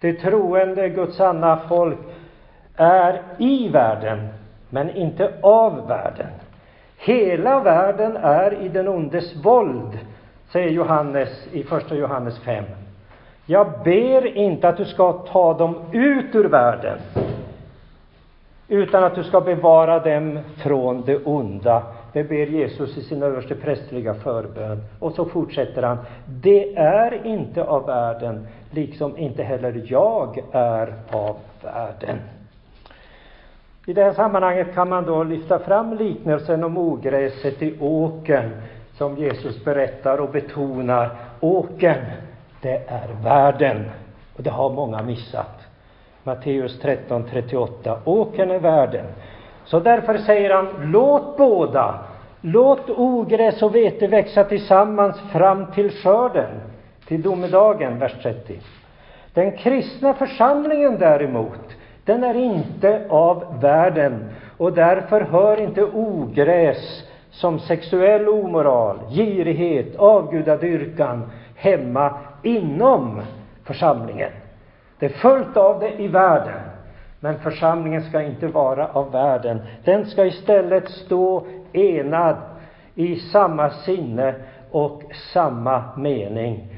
[0.01, 1.99] Det troende Guds sanna folk
[2.77, 4.29] är i världen,
[4.71, 6.31] men inte av världen.
[6.99, 9.99] Hela världen är i den ondes våld,
[10.53, 12.65] säger Johannes i första Johannes 5.
[13.47, 16.99] Jag ber inte att du ska ta dem ut ur världen,
[18.69, 21.83] utan att du ska bevara dem från det onda.
[22.13, 24.83] Det ber Jesus i sin överste prästliga förbön.
[25.01, 25.99] Och så fortsätter han.
[26.27, 32.19] Det är inte av världen, liksom inte heller jag är av världen.
[33.87, 38.51] I det här sammanhanget kan man då lyfta fram liknelsen om ogräset i åken
[38.93, 41.11] som Jesus berättar och betonar.
[41.41, 41.97] Åken,
[42.63, 43.91] det är världen.
[44.37, 45.64] Och det har många missat.
[46.25, 47.97] Matteus 13.38.
[48.05, 49.07] ''Åkern är världen.
[49.65, 51.99] Så därför säger han, låt båda,
[52.41, 56.51] låt ogräs och vete växa tillsammans fram till skörden,
[57.09, 58.61] till domedagen, vers 30.
[59.35, 64.25] Den kristna församlingen däremot, den är inte av världen
[64.57, 73.21] och därför hör inte ogräs som sexuell omoral, girighet, avgudadyrkan hemma inom
[73.65, 74.31] församlingen.
[74.99, 76.61] Det är fullt av det i världen.
[77.21, 79.61] Men församlingen ska inte vara av världen.
[79.85, 82.37] Den ska istället stå enad
[82.95, 84.35] i samma sinne
[84.71, 85.03] och
[85.33, 86.69] samma mening.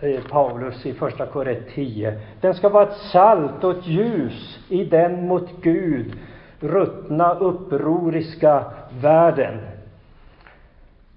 [0.00, 2.20] Eh, Paulus i första Korint 10.
[2.40, 6.12] Den ska vara ett salt och ett ljus i den mot Gud
[6.60, 8.64] ruttna, upproriska
[9.00, 9.58] världen.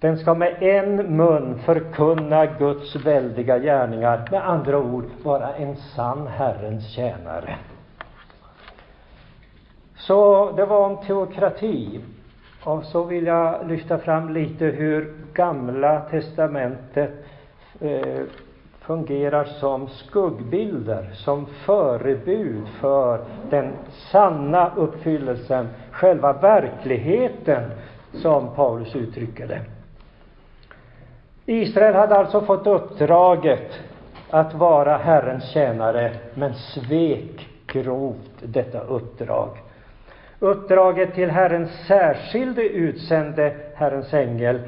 [0.06, 6.28] Den ska med en mun förkunna Guds väldiga gärningar, med andra ord vara en sann
[6.28, 7.56] Herrens tjänare.
[9.96, 12.00] Så det var om teokrati.
[12.63, 17.12] Och så vill jag lyfta fram lite hur Gamla testamentet
[17.80, 18.24] eh,
[18.80, 23.74] fungerar som skuggbilder, som förebud för den
[24.12, 27.72] sanna uppfyllelsen, själva verkligheten,
[28.12, 29.62] som Paulus uttrycker det.
[31.46, 33.80] Israel hade alltså fått uppdraget
[34.30, 39.50] att vara Herrens tjänare, men svek grovt detta uppdrag.
[40.40, 44.62] Uppdraget till Herrens särskilde utsände Herrens ängel,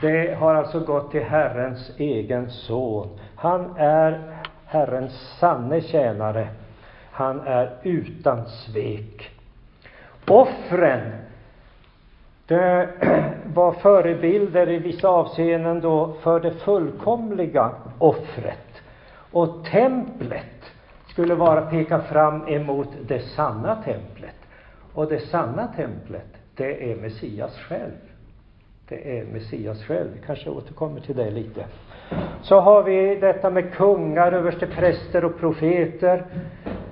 [0.00, 3.08] det har alltså gått till Herrens egen son.
[3.36, 4.20] Han är
[4.66, 6.48] Herrens sanne tjänare.
[7.10, 9.30] Han är utan svek.
[10.28, 11.00] Offren
[12.52, 18.82] det eh, var förebilder i vissa avseenden då för det fullkomliga offret.
[19.32, 20.72] Och templet
[21.08, 24.34] skulle vara peka fram emot det sanna templet.
[24.94, 27.98] Och det sanna templet, det är Messias själv.
[28.88, 30.08] Det är Messias själv.
[30.14, 31.64] Vi kanske återkommer till det lite.
[32.42, 36.24] Så har vi detta med kungar, överstepräster och profeter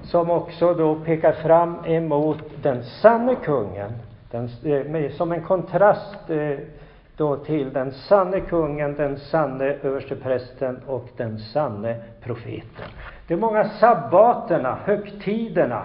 [0.02, 3.92] som också då pekar fram emot den sanne kungen
[4.30, 4.48] den,
[4.94, 6.58] eh, som en kontrast eh,
[7.16, 12.88] då till den sanne kungen, den sanne översteprästen och den sanne profeten.
[13.26, 15.82] De många sabbaterna, högtiderna,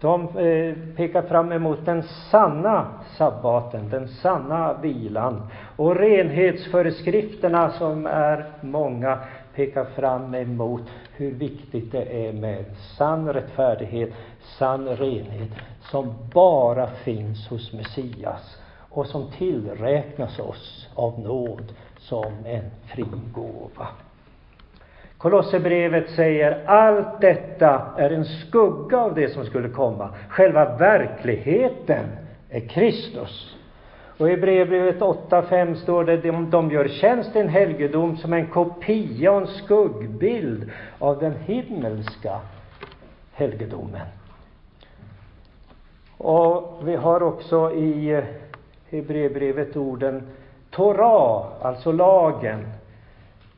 [0.00, 5.42] de eh, pekar fram emot den sanna sabbaten, den sanna vilan.
[5.76, 9.18] Och renhetsföreskrifterna, som är många,
[9.54, 10.82] pekar fram emot
[11.16, 12.64] hur viktigt det är med
[12.96, 14.10] sann rättfärdighet,
[14.58, 15.50] sann renhet,
[15.80, 18.58] som bara finns hos Messias
[18.90, 23.88] och som tillräknas oss av nåd som en fri gåva.
[25.18, 30.14] Kolosserbrevet säger allt detta är en skugga av det som skulle komma.
[30.28, 32.06] Själva verkligheten
[32.50, 33.56] är Kristus.
[34.18, 38.46] Och i brevbrevet 8.5 står det de, de gör tjänst i en helgedom som en
[38.46, 42.40] kopia och en skuggbild av den himmelska
[43.32, 44.06] helgedomen.
[46.18, 48.24] Och vi har också i eh,
[48.90, 50.22] Hebreerbrevet orden
[50.70, 52.66] Torah, alltså lagen,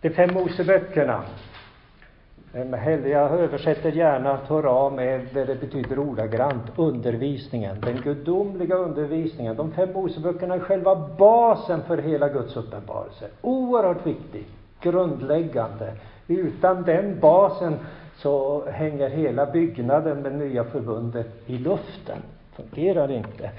[0.00, 1.22] de fem Moseböckerna.
[2.52, 9.56] Eh, jag översätter gärna Torah med det det betyder ordagrant, undervisningen, den gudomliga undervisningen.
[9.56, 13.24] De fem Moseböckerna är själva basen för hela Guds uppenbarelse.
[13.40, 14.46] Oerhört viktig,
[14.80, 15.92] grundläggande.
[16.26, 17.78] Utan den basen
[18.16, 22.18] så hänger hela byggnaden med nya förbundet i luften.
[22.56, 23.50] Fungerar inte.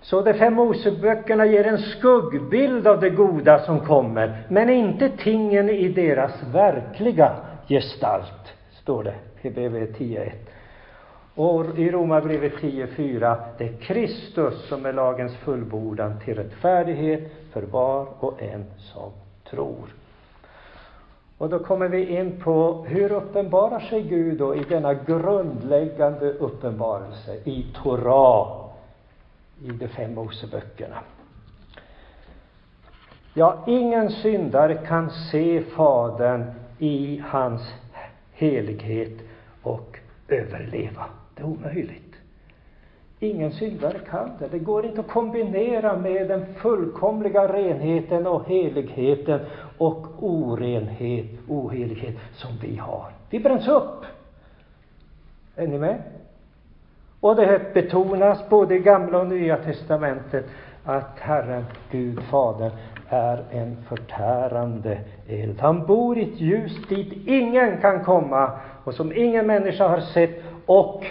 [0.00, 5.70] Så de fem Moseböckerna ger en skuggbild av det goda som kommer, men inte tingen
[5.70, 7.36] i deras verkliga
[7.70, 10.32] gestalt, står det i Hebreerbrevet 10.1.
[11.34, 18.06] Och i Romarbrevet 10.4, det är Kristus som är lagens fullbordan till rättfärdighet för var
[18.18, 19.10] och en som
[19.50, 19.94] tror.
[21.38, 27.34] Och då kommer vi in på hur uppenbarar sig Gud då i denna grundläggande uppenbarelse
[27.44, 28.66] i Torah,
[29.62, 30.98] i de fem Moseböckerna.
[33.34, 37.74] Ja, ingen syndare kan se Fadern i hans
[38.32, 39.18] helighet
[39.62, 41.04] och överleva.
[41.34, 42.14] Det är omöjligt.
[43.18, 44.48] Ingen syndare kan det.
[44.48, 49.40] Det går inte att kombinera med den fullkomliga renheten och heligheten
[49.78, 53.10] och orenhet, ohelighet som vi har.
[53.30, 54.04] Vi bränns upp.
[55.56, 56.02] Är ni med?
[57.20, 60.46] Och det betonas både i Gamla och Nya testamentet
[60.84, 62.72] att Herren, Gud, Fadern,
[63.08, 65.60] är en förtärande eld.
[65.60, 68.50] Han bor i ett ljus dit ingen kan komma
[68.84, 71.06] och som ingen människa har sett och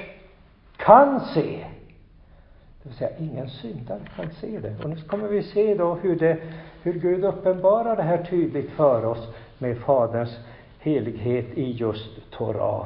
[0.78, 1.66] kan se.
[2.84, 4.84] Det vill säga, ingen syndare kan se det.
[4.84, 6.38] Och nu kommer vi se då hur, det,
[6.84, 9.28] hur Gud uppenbarar det här tydligt för oss
[9.58, 10.38] med Faderns
[10.80, 12.86] helighet i just Torah.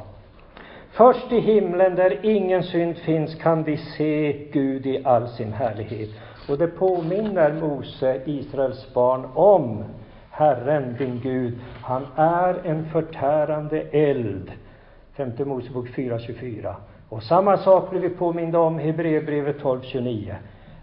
[0.90, 6.10] Först i himlen, där ingen synd finns, kan vi se Gud i all sin härlighet.
[6.48, 9.84] Och det påminner Mose, Israels barn, om
[10.30, 11.58] Herren, din Gud.
[11.82, 14.52] Han är en förtärande eld.
[15.12, 16.74] Femte Mosebok 4.24.
[17.08, 20.34] Och samma sak blir vi påminda om i Hebreerbrevet 12.29.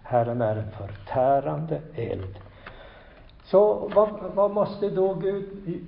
[0.03, 2.39] Herren är en förtärande eld.
[3.43, 5.45] Så vad, vad måste då Gud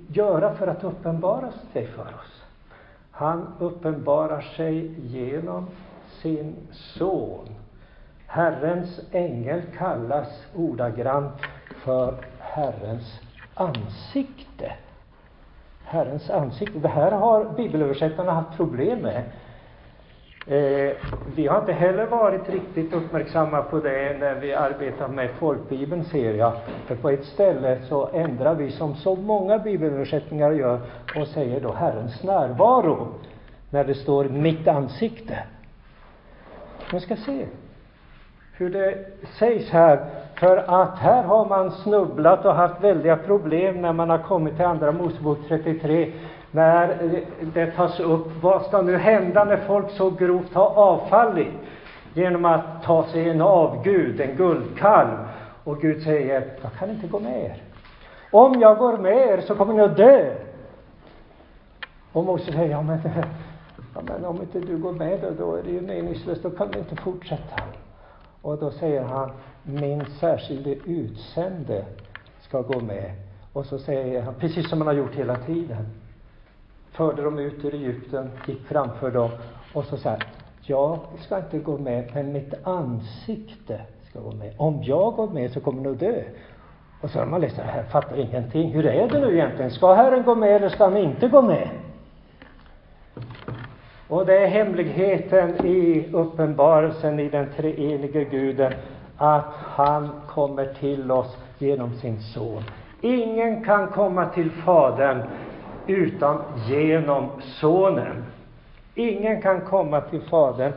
[0.08, 2.42] göra för att uppenbara sig för oss?
[3.10, 5.66] Han uppenbarar sig genom
[6.22, 7.48] sin son.
[8.34, 11.32] Herrens ängel kallas ordagrant
[11.84, 13.20] för Herrens
[13.54, 14.72] ansikte.
[15.84, 16.78] Herrens ansikte.
[16.78, 19.22] Det här har bibelöversättarna haft problem med.
[20.46, 20.96] Eh,
[21.36, 26.34] vi har inte heller varit riktigt uppmärksamma på det när vi arbetar med folkbibeln, ser
[26.34, 26.52] jag.
[26.86, 30.80] För på ett ställe så ändrar vi, som så många bibelöversättningar gör,
[31.16, 33.08] och säger då Herrens närvaro,
[33.70, 35.38] när det står mitt ansikte.
[36.92, 37.46] Man ska se
[38.56, 38.98] hur det
[39.38, 44.18] sägs här, för att här har man snubblat och haft väldiga problem när man har
[44.18, 46.12] kommit till Andra Mosebok 33
[46.50, 47.10] när
[47.54, 51.52] det tas upp, vad ska nu hända när folk så grovt har avfallit
[52.14, 55.16] genom att ta sig en avgud, en guldkalv.
[55.64, 57.62] Och Gud säger, jag kan inte gå med er.
[58.30, 60.34] Om jag går med er så kommer ni att dö.
[62.12, 62.98] Och Mose säger, ja men,
[63.94, 66.70] ja, men om inte du går med då, då är det ju meningslöst, då kan
[66.70, 67.62] vi inte fortsätta.
[68.44, 69.30] Och då säger han,
[69.62, 71.84] min särskilde utsände
[72.40, 73.12] ska gå med.
[73.52, 75.86] Och så säger han, precis som han har gjort hela tiden
[76.92, 79.30] förde dem ut ur Egypten, gick framför dem
[79.72, 80.26] och så säger
[80.62, 83.80] jag ska inte gå med, men mitt ansikte
[84.10, 84.54] ska gå med.
[84.56, 86.22] Om jag går med så kommer ni att dö.
[87.00, 88.72] Och så har man läst det här, fattar ingenting.
[88.72, 89.70] Hur är det nu egentligen?
[89.70, 91.68] Ska Herren gå med eller ska han inte gå med?
[94.14, 98.72] Och det är hemligheten i uppenbarelsen i den treenige guden,
[99.16, 102.62] att han kommer till oss genom sin son.
[103.00, 105.22] Ingen kan komma till Fadern
[105.86, 108.24] utan genom Sonen.
[108.94, 110.72] Ingen kan komma till Fadern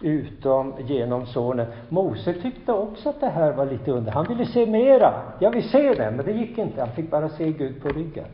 [0.00, 1.66] utom genom Sonen.
[1.88, 4.12] Mose tyckte också att det här var lite under.
[4.12, 5.14] Han ville se mera.
[5.38, 6.80] Jag vill se det, men det gick inte.
[6.80, 8.26] Han fick bara se Gud på ryggen.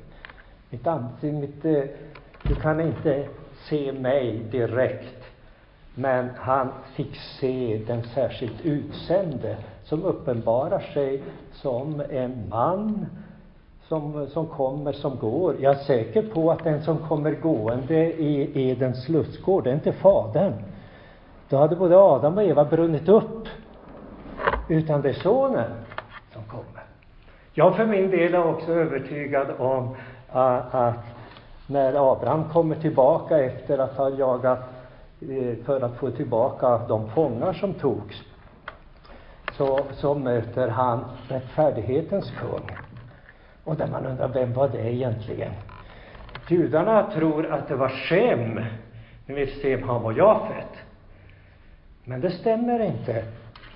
[0.70, 1.82] Mitt ansikte, mitt, eh,
[2.42, 3.26] du kan inte
[3.68, 5.24] se mig direkt.
[5.94, 13.06] Men han fick se den särskilt utsände som uppenbarar sig som en man
[13.88, 15.56] som, som kommer, som går.
[15.60, 19.92] Jag är säker på att den som kommer gående i Edens lustgård, det är inte
[19.92, 20.52] Fadern.
[21.48, 23.48] Då hade både Adam och Eva brunnit upp.
[24.68, 25.70] Utan det är Sonen
[26.32, 26.84] som kommer.
[27.52, 29.96] Jag för min del är också övertygad om
[30.28, 31.04] att
[31.70, 34.58] när Abraham kommer tillbaka efter att ha jagat
[35.20, 38.22] eh, för att få tillbaka de fångar som togs,
[39.56, 42.76] så, så möter han rättfärdighetens kung.
[43.64, 45.52] Och där man undrar, vem var det egentligen?
[46.48, 48.60] Judarna tror att det var Shem,
[49.26, 50.78] ni vet Sem, Ham och Jafet.
[52.04, 53.24] Men det stämmer inte.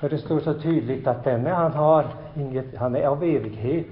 [0.01, 3.87] För det står så tydligt att denne, han har inget, han är av evighet.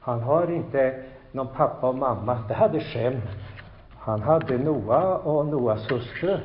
[0.00, 2.38] Han har inte någon pappa och mamma.
[2.48, 3.20] Det hade Shem.
[3.98, 6.38] Han hade Noa och Noas hustru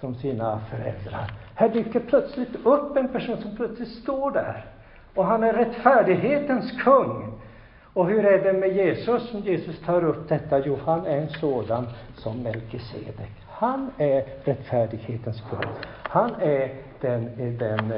[0.00, 1.32] som sina föräldrar.
[1.54, 4.64] Här dyker plötsligt upp en person som plötsligt står där.
[5.14, 7.32] Och han är rättfärdighetens kung.
[7.92, 9.32] Och hur är det med Jesus?
[9.32, 10.58] Jesus tar upp detta.
[10.58, 13.30] Jo, han är en sådan som Melkisedek.
[13.48, 15.72] Han är rättfärdighetens kung.
[16.02, 17.92] Han är den, den,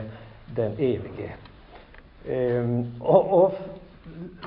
[0.54, 1.32] den evige.
[2.28, 3.52] Ehm, och, och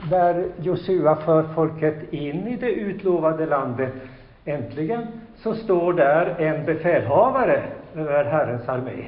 [0.10, 3.94] där Josua för folket in i det utlovade landet,
[4.46, 7.64] äntligen, så står där en befälhavare
[7.96, 9.08] över Herrens armé.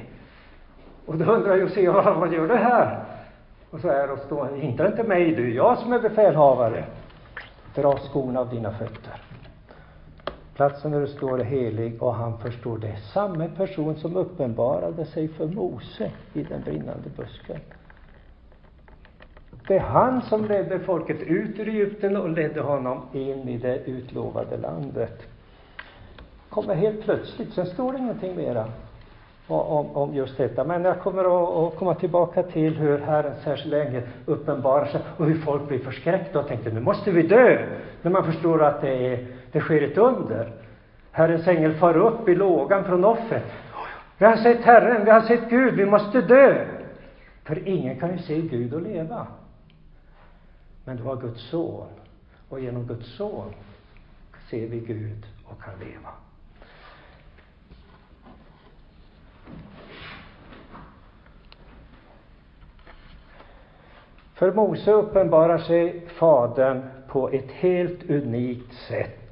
[1.06, 3.00] Och då undrar Josua, vad gör du här?
[3.70, 6.86] Och så är och står, hindra inte mig du, jag som är befälhavare.
[7.76, 9.22] Dra skorna av dina fötter.
[10.56, 12.98] Platsen där du står är helig och han förstår det.
[13.14, 17.60] Samma person som uppenbarade sig för Mose i den brinnande busken.
[19.68, 23.78] Det är han som ledde folket ut ur Egypten och ledde honom in i det
[23.86, 25.22] utlovade landet.
[26.50, 28.66] Kommer helt plötsligt, sen står det ingenting mera
[29.48, 30.64] om, om just detta.
[30.64, 35.26] Men jag kommer att, att komma tillbaka till hur Herren särskilt länge uppenbarar sig och
[35.26, 37.66] hur folk blir förskräckta och tänker nu måste vi dö,
[38.02, 40.52] när man förstår att det, är, det sker ett under.
[41.12, 43.44] Herrens ängel far upp i lågan från offret.
[44.18, 46.66] Vi har sett Herren, vi har sett Gud, vi måste dö.
[47.44, 49.28] För ingen kan ju se Gud och leva.
[50.86, 51.88] Men du har Guds son,
[52.50, 53.54] och genom Guds son
[54.50, 56.10] ser vi Gud och kan leva.
[64.34, 69.25] För Mose uppenbarar sig Fadern på ett helt unikt sätt.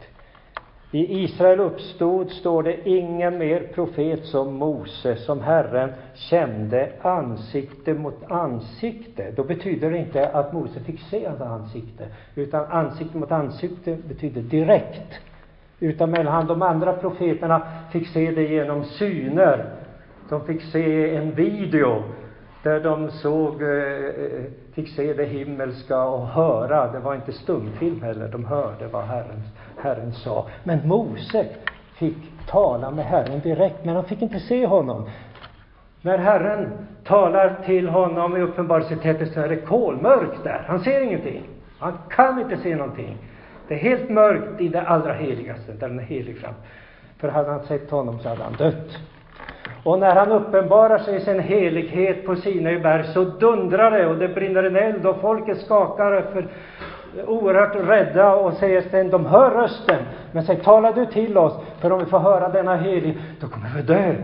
[0.96, 8.32] I Israel uppstod, står det, ingen mer profet som Mose, som Herren kände ansikte mot
[8.32, 9.32] ansikte.
[9.36, 14.42] Då betyder det inte att Mose fick se hans ansikte, utan ansikte mot ansikte betyder
[14.42, 15.20] direkt.
[15.80, 19.66] Utan mellan de andra profeterna fick se det genom syner.
[20.30, 22.04] De fick se en video
[22.64, 26.92] där de såg, eh, eh, fick se det himmelska och höra.
[26.92, 29.42] Det var inte stumfilm heller, de hörde vad Herren,
[29.82, 30.48] Herren sa.
[30.64, 31.46] Men Mose
[31.96, 32.18] fick
[32.48, 35.10] tala med Herren direkt, men han fick inte se honom.
[36.02, 36.70] När Herren
[37.04, 40.64] talar till honom i Uppenbarelsetätet så är det kolmörkt där.
[40.68, 41.44] Han ser ingenting.
[41.80, 43.18] Han kan inte se någonting.
[43.68, 46.54] Det är helt mörkt i det allra heligaste, där den är helig fram.
[47.18, 48.98] För hade han sett honom så hade han dött.
[49.84, 54.18] Och när han uppenbarar sig i sin helighet på Sinai berg så dundrar det och
[54.18, 56.48] det brinner en eld och folket skakar för
[57.28, 61.92] oerhört rädda och säger sen, de hör rösten, men säg tala du till oss, för
[61.92, 64.16] om vi får höra denna helig, då kommer vi dö.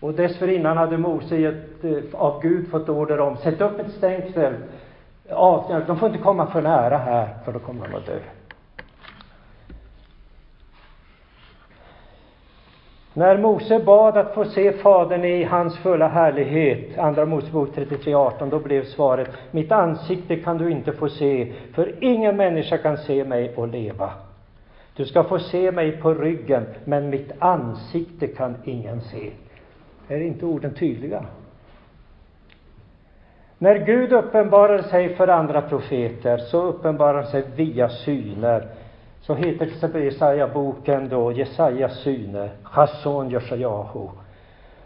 [0.00, 4.52] Och dessförinnan hade Mose gett, eh, av Gud fått order om, sätt upp ett stängsel,
[5.86, 8.18] de får inte komma för nära här, för då kommer de att dö.
[13.14, 18.58] När Mose bad att få se Fadern i hans fulla härlighet, Andra Mosebok 33.18, då
[18.58, 23.52] blev svaret, mitt ansikte kan du inte få se, för ingen människa kan se mig
[23.56, 24.10] och leva.
[24.96, 29.30] Du ska få se mig på ryggen, men mitt ansikte kan ingen se.
[30.08, 31.24] Är inte orden tydliga?
[33.58, 38.68] När Gud uppenbarar sig för andra profeter, så uppenbarar han sig via syner
[39.22, 44.08] så heter till exempel Jesaja-boken då Jesajas syner, Chason Joshayahu.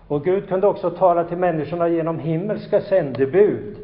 [0.09, 3.76] Och Gud kunde också tala till människorna genom himmelska sändebud.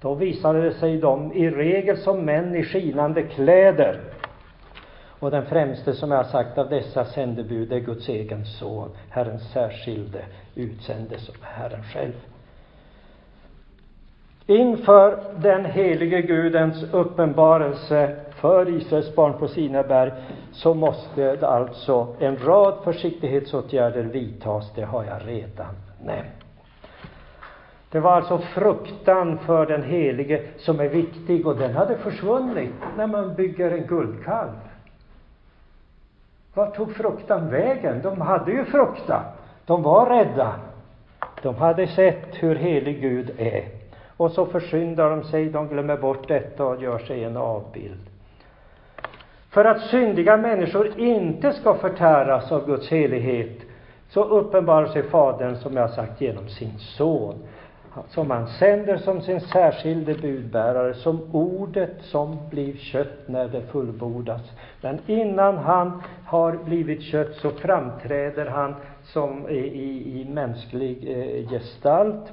[0.00, 4.00] Då visade det sig dem i regel som män i skinande kläder.
[5.20, 9.52] Och den främste, som jag har sagt, av dessa sändebud är Guds egen son, Herrens
[9.52, 10.18] särskilde,
[10.54, 12.12] utsände som Herren själv.
[14.46, 20.12] Inför den helige Gudens uppenbarelse för Israels barn på Sinaberg
[20.52, 26.44] så måste alltså en rad försiktighetsåtgärder vidtas, det har jag redan nämnt.
[27.90, 33.06] Det var alltså fruktan för den helige som är viktig och den hade försvunnit när
[33.06, 34.50] man bygger en guldkalv.
[36.54, 38.00] Vart tog fruktan vägen?
[38.02, 39.22] De hade ju fruktan.
[39.66, 40.54] De var rädda.
[41.42, 43.64] De hade sett hur helig Gud är.
[44.16, 48.07] Och så försyndar de sig, de glömmer bort detta och gör sig en avbild.
[49.50, 53.58] För att syndiga människor inte ska förtäras av Guds helighet
[54.08, 57.34] så uppenbarar sig Fadern, som jag har sagt, genom sin son
[58.08, 64.40] som han sänder som sin särskilde budbärare, som ordet som blir kött när det fullbordas.
[64.80, 71.50] Men innan han har blivit kött så framträder han som i, i, i mänsklig eh,
[71.50, 72.32] gestalt,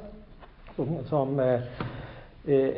[0.76, 1.62] som, som eh,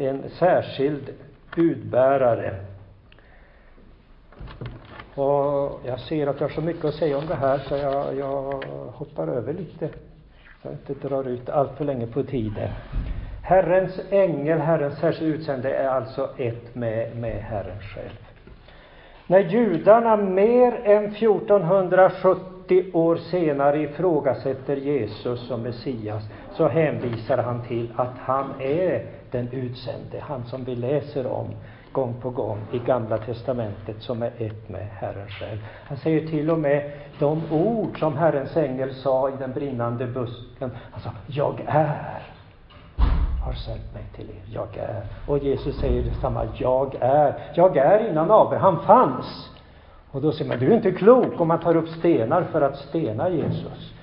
[0.08, 1.10] en särskild
[1.56, 2.56] budbärare.
[5.18, 8.16] Och jag ser att jag har så mycket att säga om det här så jag,
[8.16, 8.64] jag
[8.94, 9.90] hoppar över lite
[10.62, 12.70] så jag inte drar ut allt för länge på tiden.
[13.44, 18.18] Herrens ängel, Herrens särskilt utsände, är alltså ett med, med Herren själv.
[19.28, 27.94] När judarna mer än 1470 år senare ifrågasätter Jesus som Messias, så hänvisar han till
[27.96, 31.48] att han är den utsände, han som vi läser om
[31.98, 35.58] gång på gång i Gamla testamentet som är ett med Herren själv.
[35.88, 40.72] Han säger till och med de ord som Herrens ängel sa i den brinnande busken.
[40.92, 42.22] Han sa, jag är
[43.48, 44.54] har sänt mig till er.
[44.54, 45.06] Jag är.
[45.28, 46.48] Och Jesus säger detsamma.
[46.58, 47.52] Jag är.
[47.56, 49.50] Jag är innan Abraham fanns.
[50.12, 52.78] Och då säger man, du är inte klok om man tar upp stenar för att
[52.78, 53.94] stena Jesus.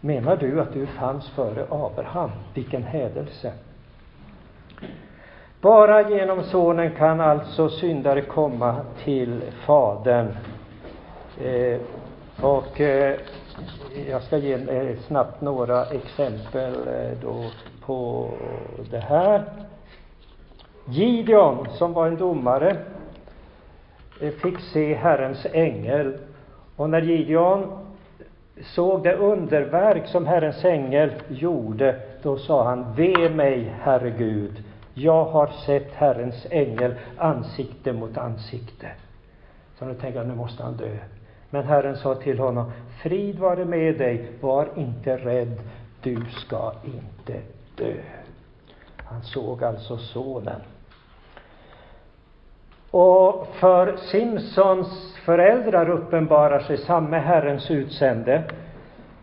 [0.00, 2.30] Menar du att du fanns före Abraham?
[2.54, 3.52] Vilken hädelse!
[5.64, 10.28] Bara genom Sonen kan alltså syndare komma till Fadern.
[11.44, 11.80] Eh,
[12.40, 13.16] och eh,
[14.10, 17.44] jag ska ge eh, snabbt några exempel eh, då
[17.86, 18.28] på
[18.90, 19.42] det här.
[20.88, 22.76] Gideon, som var en domare,
[24.20, 26.18] eh, fick se Herrens ängel.
[26.76, 27.78] Och när Gideon
[28.60, 34.62] såg det underverk som Herrens ängel gjorde, då sa han, ve mig, Herre Gud,
[34.94, 38.90] jag har sett Herrens ängel ansikte mot ansikte.
[39.78, 40.96] Så nu tänkte jag, nu måste han dö.
[41.50, 42.72] Men Herren sa till honom,
[43.02, 45.58] frid vare med dig, var inte rädd,
[46.02, 47.40] du ska inte
[47.76, 47.94] dö.
[48.96, 50.60] Han såg alltså sonen.
[52.90, 58.42] Och för Simsons föräldrar uppenbarar sig samme Herrens utsände.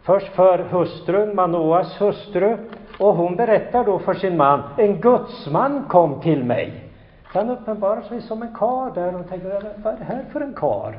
[0.04, 2.58] Först för hustrun, Manoas hustru,
[3.02, 6.84] och hon berättar då för sin man, en gudsman kom till mig.
[7.24, 10.54] Han uppenbarar sig som en kar där och tänker, vad är det här för en
[10.54, 10.98] kar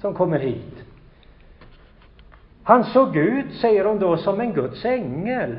[0.00, 0.74] som kommer hit?
[2.62, 5.58] Han såg ut, säger hon då, som en Guds ängel.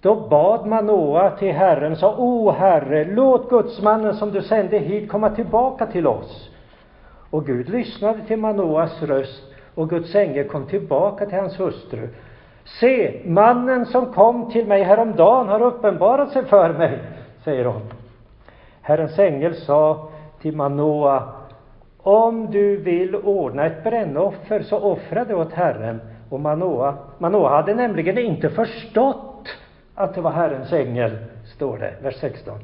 [0.00, 5.30] Då bad Manoa till Herren, sa, O Herre, låt gudsmannen som du sände hit komma
[5.30, 6.50] tillbaka till oss.
[7.30, 9.42] Och Gud lyssnade till Manoas röst,
[9.74, 12.08] och Guds ängel kom tillbaka till hans hustru.
[12.78, 16.98] Se, mannen som kom till mig häromdagen har uppenbarat sig för mig,
[17.44, 17.82] säger hon.
[18.82, 20.08] Herrens ängel sa
[20.40, 21.22] till Manoa,
[21.98, 26.00] om du vill ordna ett brännoffer så offra det åt Herren.
[26.30, 29.48] Och Manoa, Manoa hade nämligen inte förstått
[29.94, 32.58] att det var Herrens ängel, står det, vers 16.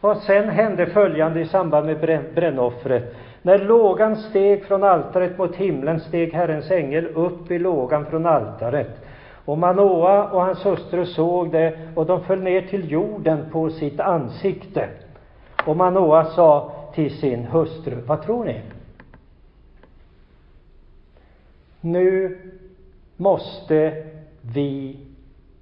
[0.00, 3.14] Och sen hände följande i samband med brännoffret.
[3.42, 9.04] När lågan steg från altaret mot himlen steg Herrens ängel upp i lågan från altaret.
[9.44, 14.00] Och Manoa och hans hustru såg det, och de föll ner till jorden på sitt
[14.00, 14.88] ansikte.
[15.66, 18.60] Och Manoa sa till sin hustru, vad tror ni?
[21.80, 22.38] Nu
[23.16, 24.04] måste
[24.40, 24.96] vi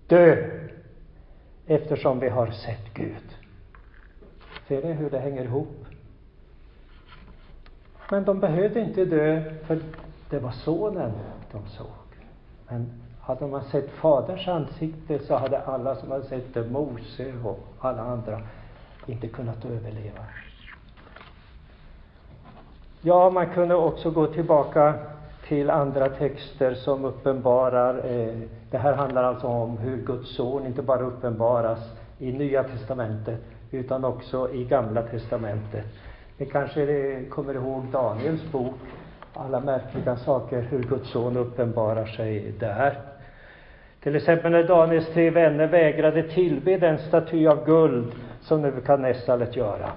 [0.06, 0.36] dö,
[1.66, 3.36] eftersom vi har sett Gud.
[4.68, 5.87] Ser ni hur det hänger ihop?
[8.10, 9.78] Men de behövde inte dö, för
[10.30, 11.12] det var sonen
[11.52, 11.86] de såg.
[12.68, 17.58] Men hade man sett Faderns ansikte så hade alla som hade sett det, Mose och
[17.78, 18.40] alla andra,
[19.06, 20.24] inte kunnat överleva.
[23.00, 24.94] Ja, man kunde också gå tillbaka
[25.48, 28.34] till andra texter som uppenbarar, eh,
[28.70, 31.78] det här handlar alltså om hur Guds son inte bara uppenbaras
[32.18, 33.40] i Nya testamentet,
[33.70, 35.86] utan också i Gamla testamentet.
[36.40, 38.74] Ni kanske kommer ihåg Daniels bok,
[39.34, 42.98] alla märkliga saker, hur Guds son uppenbarar sig där.
[44.02, 49.56] Till exempel när Daniels tre vänner vägrade tillbe den staty av guld som Nebukadnessar lät
[49.56, 49.90] göra.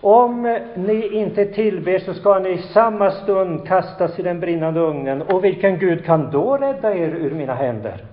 [0.00, 5.22] Om ni inte tillber så ska ni i samma stund kastas i den brinnande ugnen.
[5.22, 8.04] Och vilken Gud kan då rädda er ur mina händer?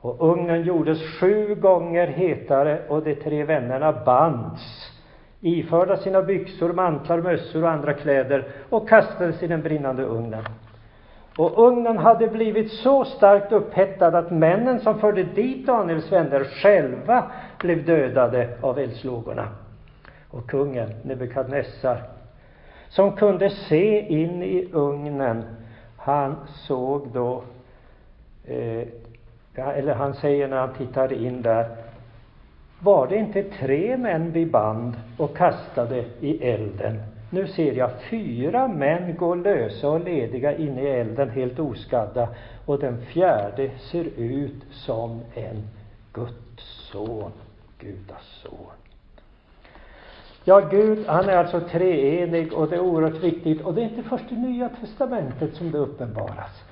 [0.00, 4.92] Och ugnen gjordes sju gånger hetare och de tre vännerna bands
[5.40, 10.44] iförda sina byxor, mantlar, mössor och andra kläder och kastades i den brinnande ugnen.
[11.36, 17.30] Och ugnen hade blivit så starkt upphettad att männen som förde dit Daniels vänner själva
[17.58, 19.48] blev dödade av eldslågorna.
[20.30, 22.02] Och kungen Nebukadnessar,
[22.88, 25.42] som kunde se in i ugnen,
[25.96, 27.42] han såg då,
[28.44, 28.88] eh,
[29.54, 31.66] eller han säger när han tittar in där,
[32.80, 37.02] var det inte tre män vi band och kastade i elden?
[37.30, 42.28] Nu ser jag fyra män gå lösa och lediga inne i elden helt oskadda
[42.66, 45.68] och den fjärde ser ut som en
[46.12, 47.32] Guds son,
[47.78, 48.76] Gudas son.
[50.44, 53.60] Ja, Gud, han är alltså treenig och det är oerhört viktigt.
[53.60, 56.64] Och det är inte först i Nya Testamentet som det uppenbaras.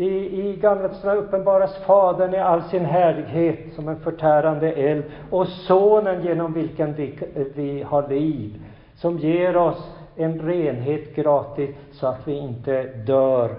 [0.00, 0.06] I,
[0.48, 6.22] i Gamla Testamentet uppenbaras Fadern i all sin härlighet som en förtärande eld och Sonen
[6.22, 7.18] genom vilken vi,
[7.54, 8.60] vi har liv,
[8.94, 13.50] som ger oss en renhet gratis så att vi inte dör.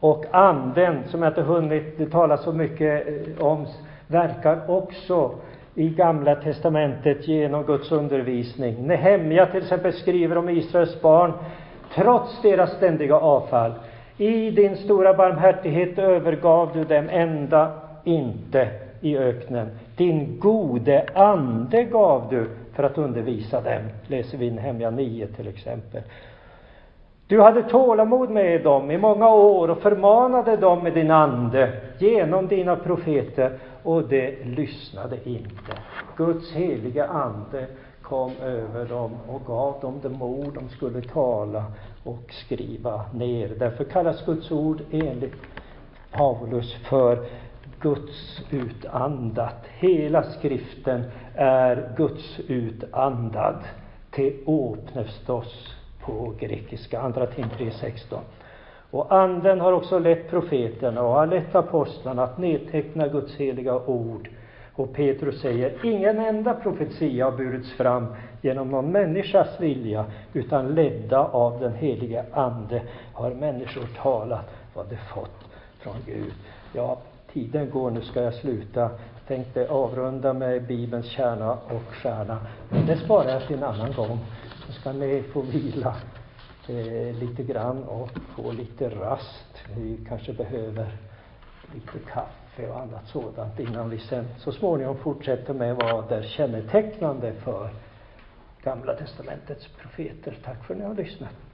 [0.00, 3.66] Och Anden, som jag inte hunnit tala så mycket eh, om,
[4.06, 5.30] verkar också
[5.74, 8.86] i Gamla testamentet genom Guds undervisning.
[8.86, 11.32] Nehemja till exempel skriver om Israels barn,
[11.94, 13.72] trots deras ständiga avfall.
[14.18, 17.72] I din stora barmhärtighet övergav du dem ända
[18.04, 18.68] inte
[19.00, 19.70] i öknen.
[19.96, 25.48] Din gode ande gav du för att undervisa dem, läser vi i Nehemja 9 till
[25.48, 26.02] exempel.
[27.28, 32.46] Du hade tålamod med dem i många år och förmanade dem med din ande genom
[32.48, 33.52] dina profeter
[33.82, 35.72] och de lyssnade inte.
[36.16, 37.66] Guds heliga ande
[38.02, 41.64] kom över dem och gav dem de ord de skulle tala
[42.06, 43.48] och skriva ner.
[43.58, 45.34] Därför kallas Guds ord enligt
[46.10, 47.26] Paulus för
[47.80, 49.66] Guds utandat.
[49.78, 51.04] Hela skriften
[51.34, 53.58] är Guds utandad.
[54.10, 58.18] Teopnestos på grekiska, Andra Tim 3.16.
[58.90, 64.28] Och Anden har också lett profeterna och har lett apostlarna att nedteckna Guds heliga ord.
[64.76, 68.06] Och Petrus säger, ingen enda profetia har burits fram
[68.40, 74.96] genom någon människas vilja, utan ledda av den helige Ande har människor talat vad de
[74.96, 75.44] fått
[75.78, 76.32] från Gud.
[76.72, 76.98] Ja,
[77.32, 78.80] tiden går, nu ska jag sluta.
[78.80, 83.92] Jag tänkte avrunda med Bibelns kärna och stjärna, men det sparar jag till en annan
[83.92, 84.18] gång.
[84.66, 85.96] Så ska ni få vila
[86.68, 89.62] eh, lite grann och få lite rast.
[89.76, 90.96] Ni kanske behöver
[91.74, 96.22] lite kaffe kaffe och annat sådant innan vi sen så småningom fortsätter med vad är
[96.22, 97.70] kännetecknande för
[98.62, 100.38] Gamla testamentets profeter.
[100.44, 101.45] Tack för att ni har lyssnat.